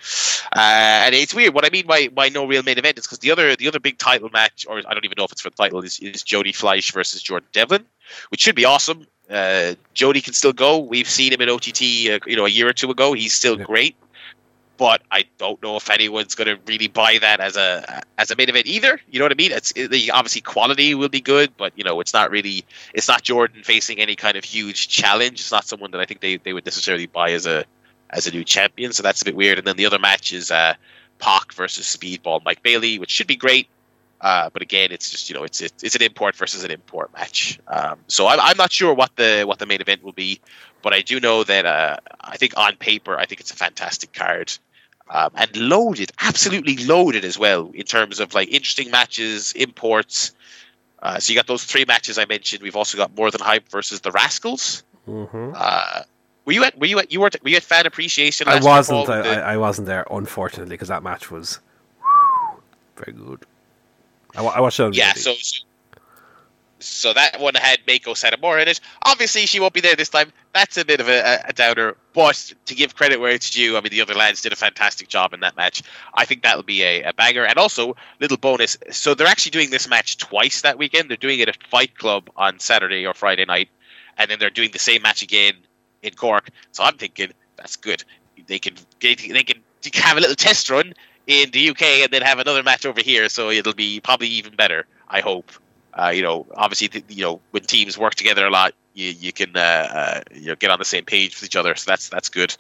[0.56, 0.60] Uh,
[1.06, 1.54] and it's weird.
[1.54, 3.80] What I mean by, by no real main event is because the other the other
[3.80, 6.24] big title match, or I don't even know if it's for the title, is, is
[6.24, 7.86] Jody Fleisch versus Jordan Devlin,
[8.30, 9.06] which should be awesome.
[9.32, 10.80] Uh, Jody can still go.
[10.80, 13.14] We've seen him in OTT, uh, you know, a year or two ago.
[13.14, 13.64] He's still yeah.
[13.64, 13.96] great,
[14.78, 18.36] but I don't know if anyone's going to really buy that as a as a
[18.36, 19.00] main event either.
[19.10, 19.52] You know what I mean?
[19.52, 23.22] It's it, obviously quality will be good, but you know, it's not really it's not
[23.22, 25.40] Jordan facing any kind of huge challenge.
[25.40, 27.64] It's not someone that I think they, they would necessarily buy as a
[28.10, 28.92] as a new champion.
[28.92, 29.58] So that's a bit weird.
[29.60, 30.74] And then the other match is uh,
[31.20, 33.70] Pac versus Speedball Mike Bailey, which should be great.
[34.22, 37.12] Uh, but again, it's just you know it's it's, it's an import versus an import
[37.14, 37.60] match.
[37.68, 40.40] Um, so I'm, I'm not sure what the what the main event will be,
[40.84, 44.14] but I do know that uh, I think on paper, I think it's a fantastic
[44.14, 44.54] card.
[45.10, 50.32] Um, and loaded, absolutely loaded as well in terms of like interesting matches, imports.
[51.02, 52.62] Uh, so you got those three matches I mentioned.
[52.64, 54.84] We've also got more than hype versus the Rascals.
[55.10, 55.52] Mm-hmm.
[55.54, 56.04] Uh,
[56.46, 56.78] were you at?
[56.78, 57.12] Were you at?
[57.12, 57.30] You were.
[57.44, 58.48] Were you at fan appreciation?
[58.48, 59.10] I wasn't.
[59.10, 61.60] I, the- I I wasn't there, unfortunately, because that match was
[62.96, 63.46] very good.
[64.36, 65.64] I, I watched on Yeah, so, so
[66.84, 68.80] so that one had Meiko Satomura in it.
[69.04, 70.32] Obviously, she won't be there this time.
[70.54, 71.96] That's a bit of a, a downer.
[72.14, 75.08] But to give credit where it's due, I mean, the other lads did a fantastic
[75.08, 75.84] job in that match.
[76.16, 77.46] I think that'll be a, a banger.
[77.46, 78.78] And also, little bonus.
[78.90, 81.10] So they're actually doing this match twice that weekend.
[81.10, 83.70] They're doing it at Fight Club on Saturday or Friday night,
[84.18, 85.54] and then they're doing the same match again
[86.04, 86.50] in Cork.
[86.72, 88.04] So I'm thinking that's good.
[88.48, 89.62] They can they can
[89.94, 90.94] have a little test run
[91.28, 93.30] in the UK and then have another match over here.
[93.30, 94.86] So it'll be probably even better.
[95.10, 95.52] I hope.
[95.94, 99.34] Uh, you know, obviously, th- you know, when teams work together a lot, you you
[99.34, 101.76] can uh, uh, you know get on the same page with each other.
[101.76, 102.56] So that's that's good.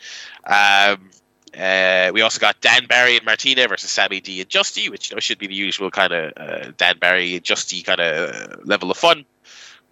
[0.45, 1.09] Um,
[1.57, 5.15] uh, we also got Dan Barry and Martina versus Sammy D and Justy, which you
[5.15, 8.91] know should be the usual kind of uh, Dan Barry and Justy kind of level
[8.91, 9.25] of fun.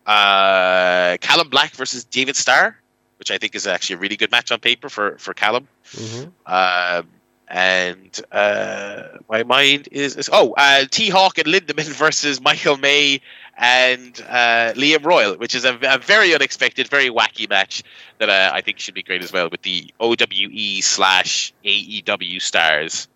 [0.06, 2.76] Uh, Callum Black versus David Starr,
[3.20, 5.68] which I think is actually a really good match on paper for for Callum.
[5.94, 6.32] Mhm.
[6.46, 7.08] Um,
[7.50, 13.22] and uh, my mind is, is oh uh, T Hawk and Lindaman versus Michael May
[13.58, 17.84] and uh, Liam Royal, which is a, a very unexpected, very wacky match
[18.20, 23.08] that uh, I think should be great as well with the OWE slash AEW stars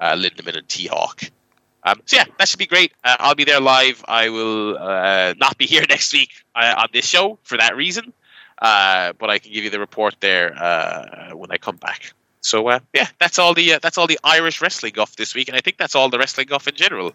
[0.00, 1.22] uh, Lindaman and T Hawk.
[1.84, 2.92] Um, so yeah, that should be great.
[3.04, 4.04] Uh, I'll be there live.
[4.08, 8.12] I will uh, not be here next week uh, on this show for that reason,
[8.60, 10.50] uh, but I can give you the report there
[11.34, 12.12] when I come back.
[12.42, 15.48] So uh, yeah, that's all the uh, that's all the Irish wrestling guff this week,
[15.48, 17.12] and I think that's all the wrestling guff in general.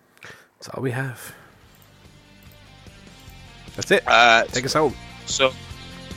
[0.57, 1.35] That's all we have.
[3.75, 4.03] That's it.
[4.07, 4.95] Uh, Take us home.
[5.27, 5.51] so,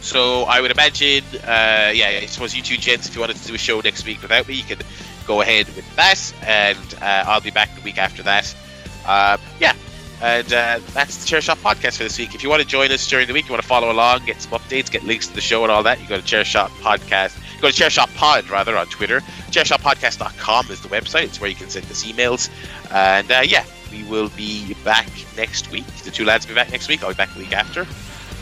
[0.00, 3.46] so I would imagine, uh, yeah, I suppose you two gents, if you wanted to
[3.46, 4.78] do a show next week without me, you can
[5.26, 8.54] go ahead with that, and uh, I'll be back the week after that.
[9.06, 9.74] Uh, yeah,
[10.22, 12.34] and uh, that's the Chair Shot podcast for this week.
[12.34, 14.40] If you want to join us during the week, you want to follow along, get
[14.40, 16.70] some updates, get links to the show and all that, you go to Chair Shot
[16.80, 17.36] podcast.
[17.60, 19.20] Go to Chair Shot Pod rather on Twitter.
[19.50, 21.24] ChairShotPodcast.com is the website.
[21.24, 22.48] It's where you can send us emails.
[22.90, 25.86] And uh, yeah, we will be back next week.
[26.04, 27.02] The two lads will be back next week.
[27.02, 27.86] I'll be back the week after.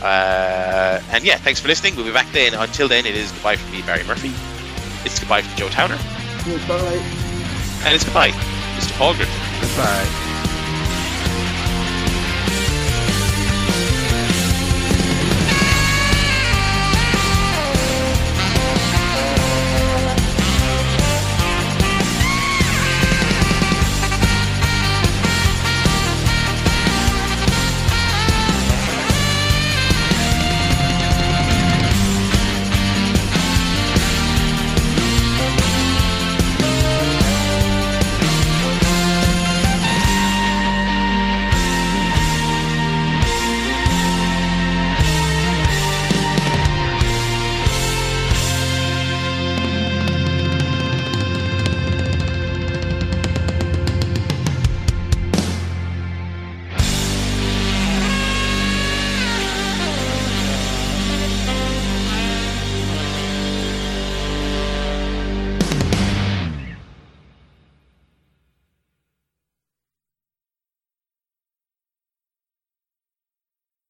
[0.01, 1.95] Uh, and yeah, thanks for listening.
[1.95, 2.53] We'll be back then.
[2.53, 4.31] Until then, it is goodbye from me, Barry Murphy.
[5.05, 5.97] It's goodbye from Joe Towner.
[6.45, 7.01] Goodbye.
[7.85, 8.97] And it's goodbye, Mr.
[8.97, 9.61] Paul Griffin.
[9.61, 10.28] Goodbye.